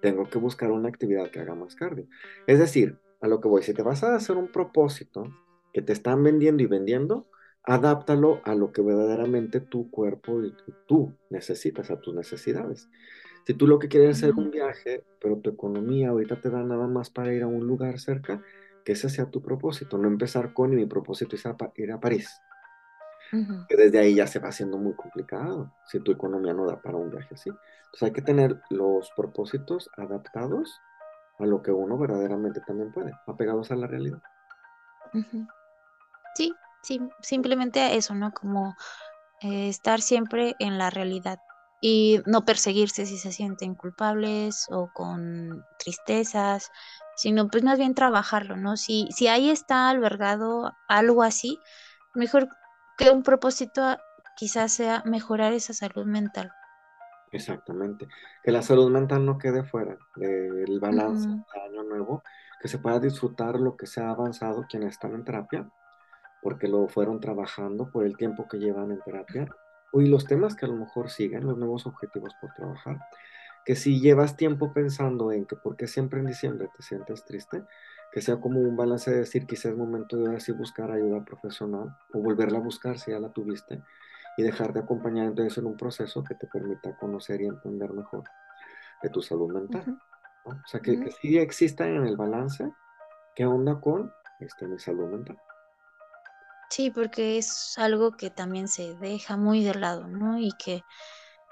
tengo 0.00 0.28
que 0.28 0.38
buscar 0.38 0.70
una 0.70 0.88
actividad 0.88 1.30
que 1.30 1.40
haga 1.40 1.54
más 1.54 1.74
cardio. 1.74 2.06
Es 2.46 2.58
decir, 2.58 2.98
a 3.20 3.28
lo 3.28 3.40
que 3.40 3.48
voy, 3.48 3.62
si 3.62 3.74
te 3.74 3.82
vas 3.82 4.04
a 4.04 4.14
hacer 4.14 4.36
un 4.36 4.48
propósito 4.48 5.24
que 5.72 5.82
te 5.82 5.92
están 5.92 6.22
vendiendo 6.22 6.62
y 6.62 6.66
vendiendo, 6.66 7.26
adáptalo 7.64 8.40
a 8.44 8.54
lo 8.54 8.72
que 8.72 8.82
verdaderamente 8.82 9.60
tu 9.60 9.90
cuerpo 9.90 10.42
y 10.42 10.54
tú 10.86 11.14
necesitas, 11.30 11.90
a 11.90 12.00
tus 12.00 12.14
necesidades. 12.14 12.88
Si 13.46 13.54
tú 13.54 13.66
lo 13.66 13.78
que 13.78 13.88
quieres 13.88 14.16
es 14.16 14.24
hacer 14.24 14.34
un 14.34 14.50
viaje, 14.50 15.04
pero 15.20 15.36
tu 15.36 15.50
economía 15.50 16.08
ahorita 16.08 16.40
te 16.40 16.50
da 16.50 16.62
nada 16.62 16.86
más 16.86 17.10
para 17.10 17.32
ir 17.32 17.42
a 17.42 17.46
un 17.46 17.66
lugar 17.66 17.98
cerca, 17.98 18.42
que 18.84 18.92
ese 18.92 19.08
sea 19.10 19.30
tu 19.30 19.42
propósito, 19.42 19.98
no 19.98 20.08
empezar 20.08 20.52
con 20.54 20.72
y 20.72 20.76
mi 20.76 20.86
propósito 20.86 21.36
es 21.36 21.44
ir 21.76 21.92
a 21.92 22.00
París, 22.00 22.40
que 23.68 23.76
desde 23.76 23.98
ahí 23.98 24.14
ya 24.14 24.26
se 24.26 24.38
va 24.38 24.48
haciendo 24.48 24.78
muy 24.78 24.94
complicado, 24.94 25.72
si 25.86 26.00
tu 26.00 26.12
economía 26.12 26.54
no 26.54 26.66
da 26.66 26.80
para 26.80 26.96
un 26.96 27.10
viaje 27.10 27.34
así. 27.34 27.50
Entonces 27.50 28.02
hay 28.02 28.12
que 28.12 28.22
tener 28.22 28.60
los 28.70 29.10
propósitos 29.16 29.90
adaptados 29.96 30.80
a 31.38 31.46
lo 31.46 31.62
que 31.62 31.70
uno 31.70 31.98
verdaderamente 31.98 32.60
también 32.66 32.92
puede, 32.92 33.12
apegados 33.26 33.70
a 33.70 33.76
la 33.76 33.86
realidad. 33.86 34.22
Sí, 36.34 36.52
sí, 36.82 37.00
simplemente 37.20 37.96
eso, 37.96 38.14
¿no? 38.14 38.32
Como 38.32 38.74
eh, 39.42 39.68
estar 39.68 40.00
siempre 40.00 40.54
en 40.58 40.78
la 40.78 40.90
realidad 40.90 41.38
y 41.86 42.20
no 42.26 42.44
perseguirse 42.46 43.06
si 43.06 43.18
se 43.18 43.32
sienten 43.32 43.74
culpables 43.74 44.66
o 44.70 44.90
con 44.94 45.64
tristezas, 45.78 46.70
sino 47.16 47.48
pues 47.48 47.62
más 47.64 47.78
bien 47.78 47.94
trabajarlo, 47.94 48.56
¿no? 48.56 48.76
Si, 48.76 49.08
si 49.16 49.28
ahí 49.28 49.50
está 49.50 49.90
albergado 49.90 50.72
algo 50.88 51.22
así, 51.22 51.58
mejor 52.14 52.48
que 52.98 53.10
un 53.10 53.22
propósito 53.22 53.82
a- 53.84 53.98
quizás 54.36 54.72
sea 54.72 55.02
mejorar 55.04 55.52
esa 55.52 55.74
salud 55.74 56.06
mental. 56.06 56.50
Exactamente. 57.30 58.06
Que 58.42 58.52
la 58.52 58.62
salud 58.62 58.90
mental 58.90 59.24
no 59.26 59.38
quede 59.38 59.64
fuera 59.64 59.98
del 60.14 60.78
balance 60.80 61.28
año 61.66 61.82
nuevo, 61.84 62.22
que 62.60 62.68
se 62.68 62.78
pueda 62.78 63.00
disfrutar 63.00 63.58
lo 63.60 63.76
que 63.76 63.86
se 63.86 64.00
ha 64.00 64.10
avanzado 64.10 64.66
quienes 64.68 64.90
están 64.92 65.14
en 65.14 65.24
terapia, 65.24 65.68
porque 66.40 66.68
lo 66.68 66.88
fueron 66.88 67.20
trabajando 67.20 67.90
por 67.90 68.06
el 68.06 68.16
tiempo 68.16 68.48
que 68.48 68.58
llevan 68.58 68.92
en 68.92 69.02
terapia, 69.02 69.52
y 70.00 70.06
los 70.06 70.24
temas 70.24 70.54
que 70.54 70.66
a 70.66 70.68
lo 70.68 70.76
mejor 70.76 71.10
siguen, 71.10 71.46
los 71.46 71.56
nuevos 71.56 71.86
objetivos 71.86 72.34
por 72.40 72.52
trabajar, 72.54 72.98
que 73.64 73.76
si 73.76 74.00
llevas 74.00 74.36
tiempo 74.36 74.72
pensando 74.72 75.32
en 75.32 75.46
que 75.46 75.56
por 75.56 75.76
qué 75.76 75.86
siempre 75.86 76.20
en 76.20 76.26
diciembre 76.26 76.68
te 76.76 76.82
sientes 76.82 77.24
triste, 77.24 77.64
que 78.12 78.20
sea 78.20 78.36
como 78.36 78.60
un 78.60 78.76
balance 78.76 79.10
de 79.10 79.18
decir 79.18 79.46
quizás 79.46 79.72
es 79.72 79.76
momento 79.76 80.16
de 80.16 80.26
ahora 80.26 80.40
sí 80.40 80.52
buscar 80.52 80.90
ayuda 80.90 81.24
profesional 81.24 81.96
o 82.12 82.20
volverla 82.20 82.58
a 82.58 82.62
buscar 82.62 82.98
si 82.98 83.10
ya 83.10 83.18
la 83.18 83.30
tuviste 83.30 83.82
y 84.36 84.42
dejar 84.42 84.72
de 84.72 84.80
acompañar 84.80 85.26
entonces 85.26 85.58
en 85.58 85.66
un 85.66 85.76
proceso 85.76 86.22
que 86.22 86.34
te 86.34 86.46
permita 86.46 86.96
conocer 86.96 87.40
y 87.40 87.46
entender 87.46 87.92
mejor 87.92 88.24
de 89.02 89.08
tu 89.08 89.22
salud 89.22 89.52
mental. 89.52 89.98
O 90.44 90.54
sea, 90.66 90.80
que, 90.80 90.92
ujú. 90.92 91.04
que 91.04 91.10
sí 91.10 91.38
exista 91.38 91.88
en 91.88 92.04
el 92.04 92.16
balance 92.16 92.70
qué 93.34 93.46
onda 93.46 93.80
con 93.80 94.12
este, 94.40 94.66
mi 94.66 94.78
salud 94.78 95.08
mental. 95.08 95.38
Sí, 96.70 96.90
porque 96.90 97.38
es 97.38 97.74
algo 97.78 98.12
que 98.12 98.30
también 98.30 98.68
se 98.68 98.94
deja 98.96 99.36
muy 99.36 99.64
de 99.64 99.74
lado, 99.74 100.08
¿no? 100.08 100.38
Y 100.38 100.50
que 100.58 100.82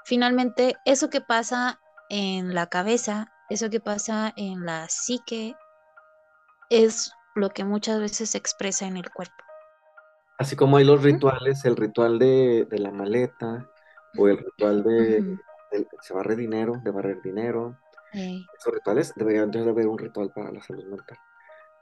finalmente 0.04 0.76
eso 0.84 1.10
que 1.10 1.20
pasa 1.20 1.80
en 2.10 2.54
la 2.54 2.66
cabeza, 2.66 3.32
eso 3.48 3.70
que 3.70 3.80
pasa 3.80 4.32
en 4.36 4.66
la 4.66 4.88
psique, 4.88 5.54
es 6.70 7.12
lo 7.34 7.50
que 7.50 7.64
muchas 7.64 8.00
veces 8.00 8.30
se 8.30 8.38
expresa 8.38 8.86
en 8.86 8.96
el 8.96 9.10
cuerpo. 9.10 9.34
Así 10.38 10.56
como 10.56 10.76
hay 10.76 10.84
los 10.84 11.02
rituales, 11.02 11.64
el 11.64 11.76
ritual 11.76 12.18
de, 12.18 12.66
de 12.68 12.78
la 12.78 12.90
maleta 12.90 13.68
o 14.18 14.28
el 14.28 14.38
ritual 14.38 14.82
de, 14.82 15.38
se 16.00 16.14
barre 16.14 16.36
dinero, 16.36 16.80
de 16.82 16.90
barrer 16.90 17.22
dinero. 17.22 17.76
Esos 18.12 18.74
rituales, 18.74 19.14
debería 19.14 19.42
entonces 19.42 19.66
de 19.66 19.70
haber 19.70 19.86
un 19.86 19.98
ritual 19.98 20.30
para 20.34 20.50
la 20.52 20.62
salud 20.62 20.84
mental. 20.86 21.18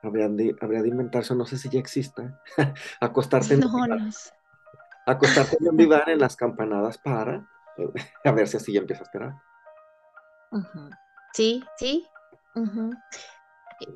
Habrían 0.02 0.36
de, 0.36 0.56
habría 0.60 0.82
de 0.82 0.88
inventarse, 0.88 1.34
no 1.34 1.44
sé 1.44 1.58
si 1.58 1.68
ya 1.68 1.78
exista, 1.78 2.40
acostarte 3.00 3.54
en 3.54 3.60
No, 3.60 3.86
no 3.86 4.12
sé. 4.12 4.30
acostarte 5.06 5.56
en 5.60 5.76
divan 5.76 6.08
en 6.08 6.18
las 6.18 6.36
campanadas 6.36 6.98
para 6.98 7.44
a 8.24 8.32
ver 8.32 8.48
si 8.48 8.56
así 8.56 8.72
ya 8.72 8.80
empiezas 8.80 9.08
a. 9.14 9.42
Ujú. 10.52 10.90
Sí, 11.32 11.64
sí. 11.76 12.06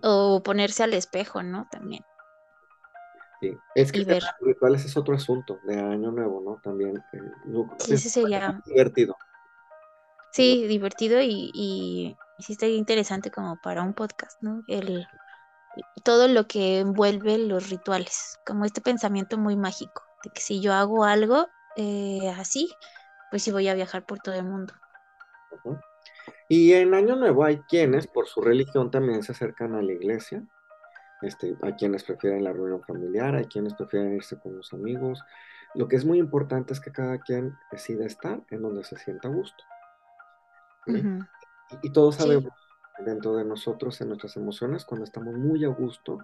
O 0.02 0.42
ponerse 0.42 0.82
al 0.82 0.94
espejo, 0.94 1.42
¿no? 1.42 1.66
También. 1.70 2.04
Sí. 3.40 3.58
Es 3.74 3.92
que 3.92 4.04
ver. 4.04 4.22
rituales 4.40 4.84
es 4.84 4.96
otro 4.96 5.14
asunto 5.14 5.60
de 5.64 5.78
año 5.78 6.10
nuevo, 6.10 6.40
¿no? 6.40 6.60
También 6.62 6.96
eh, 7.12 7.20
Sí, 7.78 7.94
ese 7.94 8.08
sería, 8.08 8.60
divertido. 8.64 9.16
sí, 10.32 10.66
divertido 10.66 11.20
y, 11.20 11.50
y, 11.52 12.16
sí 12.38 12.52
estaría 12.52 12.76
interesante 12.76 13.30
como 13.30 13.60
para 13.60 13.82
un 13.82 13.92
podcast, 13.92 14.40
¿no? 14.42 14.62
El, 14.66 15.06
todo 16.04 16.28
lo 16.28 16.46
que 16.46 16.80
envuelve 16.80 17.38
los 17.38 17.70
rituales, 17.70 18.38
como 18.46 18.64
este 18.64 18.80
pensamiento 18.80 19.38
muy 19.38 19.56
mágico, 19.56 20.02
de 20.24 20.30
que 20.30 20.40
si 20.40 20.60
yo 20.60 20.72
hago 20.74 21.04
algo 21.04 21.48
eh, 21.76 22.30
así, 22.38 22.70
pues 23.30 23.42
sí 23.42 23.52
voy 23.52 23.68
a 23.68 23.74
viajar 23.74 24.06
por 24.06 24.20
todo 24.20 24.34
el 24.36 24.44
mundo. 24.44 24.74
Y 26.48 26.72
en 26.72 26.94
Año 26.94 27.16
Nuevo 27.16 27.44
hay 27.44 27.58
quienes, 27.62 28.06
por 28.06 28.26
su 28.28 28.40
religión, 28.40 28.90
también 28.90 29.22
se 29.22 29.32
acercan 29.32 29.74
a 29.74 29.82
la 29.82 29.92
iglesia. 29.92 30.46
Este, 31.22 31.56
hay 31.62 31.74
quienes 31.74 32.04
prefieren 32.04 32.44
la 32.44 32.52
reunión 32.52 32.82
familiar, 32.84 33.34
hay 33.36 33.46
quienes 33.46 33.74
prefieren 33.74 34.16
irse 34.16 34.38
con 34.40 34.56
los 34.56 34.72
amigos. 34.74 35.24
Lo 35.74 35.88
que 35.88 35.96
es 35.96 36.04
muy 36.06 36.18
importante 36.18 36.72
es 36.74 36.80
que 36.80 36.92
cada 36.92 37.20
quien 37.20 37.58
decida 37.70 38.06
estar 38.06 38.42
en 38.50 38.62
donde 38.62 38.84
se 38.84 38.98
sienta 38.98 39.28
a 39.28 39.32
gusto. 39.32 39.64
Y, 40.86 41.08
y 41.82 41.92
todos 41.92 42.16
Sí, 42.16 42.16
sabemos 42.16 42.52
dentro 42.98 43.36
de 43.36 43.44
nosotros, 43.44 44.00
en 44.00 44.08
nuestras 44.08 44.36
emociones, 44.36 44.84
cuando 44.84 45.04
estamos 45.04 45.34
muy 45.34 45.64
a 45.64 45.68
gusto 45.68 46.18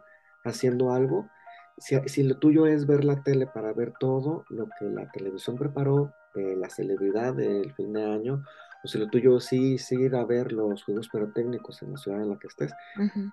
haciendo 0.44 0.92
algo, 0.92 1.28
si, 1.78 1.96
si 2.08 2.22
lo 2.22 2.36
tuyo 2.36 2.66
es 2.66 2.86
ver 2.86 3.04
la 3.04 3.22
tele 3.22 3.46
para 3.46 3.72
ver 3.72 3.92
todo 3.98 4.44
lo 4.48 4.68
que 4.78 4.84
la 4.86 5.10
televisión 5.10 5.56
preparó, 5.56 6.12
la 6.34 6.70
celebridad 6.70 7.34
del 7.34 7.72
fin 7.74 7.92
de 7.92 8.04
año, 8.04 8.44
o 8.84 8.88
si 8.88 8.98
lo 8.98 9.08
tuyo 9.08 9.40
sí, 9.40 9.78
sí 9.78 9.96
ir 9.96 10.14
a 10.14 10.24
ver 10.24 10.52
los 10.52 10.84
juegos 10.84 11.08
pirotécnicos 11.08 11.82
en 11.82 11.92
la 11.92 11.98
ciudad 11.98 12.22
en 12.22 12.30
la 12.30 12.38
que 12.38 12.46
estés, 12.46 12.72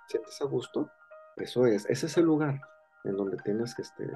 sientes 0.07 0.41
a 0.41 0.45
gusto, 0.45 0.89
eso 1.35 1.67
es, 1.67 1.85
ese 1.89 2.07
es 2.07 2.17
el 2.17 2.25
lugar. 2.25 2.59
en 3.03 3.15
donde 3.15 3.37
tienes 3.37 3.75
que, 3.75 3.83
este, 3.83 4.09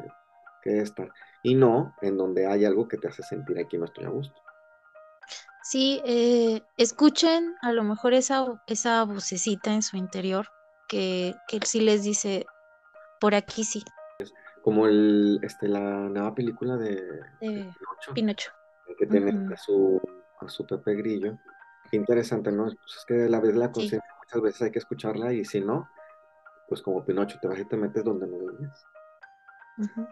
que 0.62 0.82
estar, 0.82 1.10
y 1.44 1.56
no 1.56 1.96
en 2.02 2.18
donde 2.18 2.48
hay 2.48 2.66
algo 2.66 2.88
que 2.88 2.98
te 2.98 3.08
hace 3.08 3.24
sentir 3.24 3.60
aquí 3.60 3.78
no 3.78 3.86
estoy 3.86 4.06
a 4.06 4.10
gusto. 4.10 4.36
Sí, 5.64 6.02
eh, 6.06 6.64
escuchen 6.78 7.56
a 7.62 7.72
lo 7.72 7.84
mejor 7.84 8.14
esa, 8.14 8.46
esa 8.68 9.04
vocecita 9.04 9.72
en 9.74 9.84
su 9.84 9.96
interior 9.98 10.48
que, 10.88 11.36
que 11.48 11.60
sí 11.66 11.82
les 11.82 12.04
dice, 12.04 12.46
por 13.20 13.36
aquí 13.36 13.64
sí. 13.64 13.84
Como 14.64 14.88
el, 14.88 15.40
este, 15.44 15.68
la 15.68 15.80
nueva 15.82 16.34
película 16.36 16.78
de, 16.78 16.96
de 16.96 17.74
Pinocho, 17.78 18.14
Pinocho. 18.14 18.52
que 18.98 19.06
tiene 19.08 19.34
Ujú. 19.36 19.54
a, 19.54 19.58
su, 19.58 20.02
a 20.40 20.50
su 20.50 20.66
Pepe 20.66 20.96
Grillo. 20.96 21.38
Qué 21.90 21.98
interesante, 21.98 22.52
¿no? 22.52 22.66
Pues 22.66 22.96
es 22.98 23.06
que 23.08 23.24
a 23.24 23.30
la 23.30 23.40
vez 23.40 23.56
la 23.56 23.68
Sí. 23.68 23.74
conciencia 23.74 24.16
muchas 24.20 24.42
veces 24.42 24.62
hay 24.64 24.72
que 24.72 24.80
escucharla 24.80 25.34
y 25.34 25.46
si 25.46 25.62
no, 25.62 25.90
pues 26.70 26.82
como 26.82 27.04
Pinocho, 27.06 27.38
te 27.42 27.48
vas 27.48 27.60
y 27.60 27.66
te 27.66 27.76
metes 27.78 28.04
donde 28.04 28.28
no 28.28 28.38
debes. 28.38 28.86
Ujú. 29.78 30.08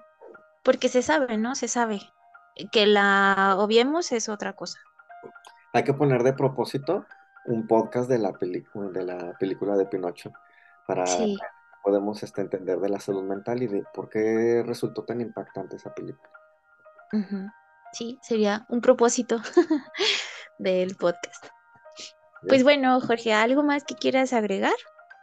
Porque 0.63 0.89
se 0.89 1.01
sabe, 1.01 1.37
¿no? 1.37 1.55
Se 1.55 1.67
sabe. 1.67 2.01
Que 2.71 2.85
la 2.87 3.55
obviemos 3.57 4.11
es 4.11 4.29
otra 4.29 4.53
cosa. 4.53 4.79
Hay 5.73 5.83
que 5.83 5.93
poner 5.93 6.23
de 6.23 6.33
propósito 6.33 7.05
un 7.45 7.67
podcast 7.67 8.09
de 8.09 8.17
la 8.17 8.33
película 8.33 8.89
de 8.89 9.03
la 9.03 9.37
película 9.39 9.75
de 9.75 9.85
Pinocho 9.85 10.31
para 10.87 11.05
Sí, 11.05 11.37
que 11.39 11.47
podemos 11.83 12.21
este, 12.23 12.41
entender 12.41 12.79
de 12.79 12.89
la 12.89 12.99
salud 12.99 13.23
mental 13.23 13.61
y 13.61 13.67
de 13.67 13.83
por 13.93 14.09
qué 14.09 14.63
resultó 14.65 15.03
tan 15.03 15.21
impactante 15.21 15.75
esa 15.75 15.93
película. 15.93 16.29
Sí, 17.93 18.19
sería 18.21 18.65
un 18.69 18.81
propósito 18.81 19.37
del 20.59 20.95
podcast. 20.95 21.45
Pues 22.47 22.63
bueno, 22.63 22.99
Jorge, 23.01 23.33
¿algo 23.33 23.63
más 23.63 23.83
que 23.83 23.95
quieras 23.95 24.33
agregar? 24.33 24.75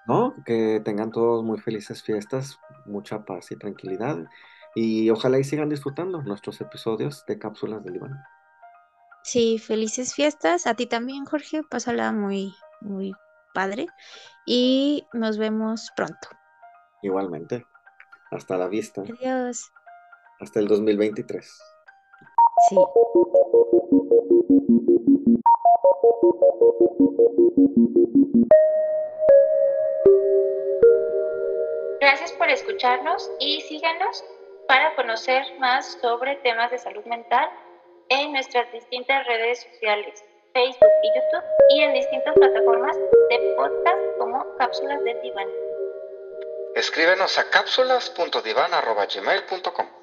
¿No? 0.07 0.34
Que 0.44 0.80
tengan 0.84 1.11
todos 1.11 1.42
muy 1.44 1.59
felices 1.59 2.03
fiestas, 2.03 2.59
mucha 2.84 3.24
paz 3.24 3.51
y 3.51 3.57
tranquilidad 3.57 4.18
y 4.74 5.09
ojalá 5.11 5.38
y 5.38 5.44
sigan 5.44 5.70
disfrutando 5.70 6.22
nuestros 6.22 6.61
episodios 6.61 7.24
de 7.26 7.38
cápsulas 7.38 7.82
del 7.82 7.97
Iván. 7.97 8.22
Sí, 9.27 9.59
felices 9.59 10.14
fiestas. 10.14 10.68
A 10.68 10.74
ti 10.74 10.87
también, 10.87 11.24
Jorge. 11.24 11.64
Pásala 11.68 12.12
muy, 12.12 12.55
muy 12.81 13.12
padre. 13.55 13.89
Y 14.47 15.05
nos 15.12 15.37
vemos 15.37 15.91
pronto. 15.97 16.29
Igualmente. 17.03 17.66
Hasta 18.31 18.57
la 18.57 18.68
vista. 18.68 19.01
Adiós. 19.01 19.72
Hasta 20.41 20.61
el 20.61 20.68
2023. 20.68 21.45
Sí. 22.68 22.77
Gracias 32.01 32.31
por 32.39 32.49
escucharnos 32.49 33.29
y 33.41 33.61
síganos 33.62 34.24
para 34.68 34.95
conocer 34.95 35.43
más 35.59 35.99
sobre 36.01 36.37
temas 36.37 36.70
de 36.70 36.79
salud 36.79 37.05
mental 37.07 37.51
en 38.09 38.32
nuestras 38.32 38.72
distintas 38.72 39.26
redes 39.26 39.61
sociales, 39.62 40.24
Facebook 40.52 40.90
y 41.02 41.09
YouTube, 41.09 41.44
y 41.70 41.80
en 41.82 41.94
distintas 41.94 42.34
plataformas 42.34 42.96
de 42.96 43.54
podcast 43.57 43.98
como 44.18 44.44
Cápsulas 44.59 45.02
de 45.04 45.14
Diván. 45.20 45.48
Escríbenos 46.74 47.38
a 47.38 47.48
cápsulas.divan.gmail.com 47.50 49.95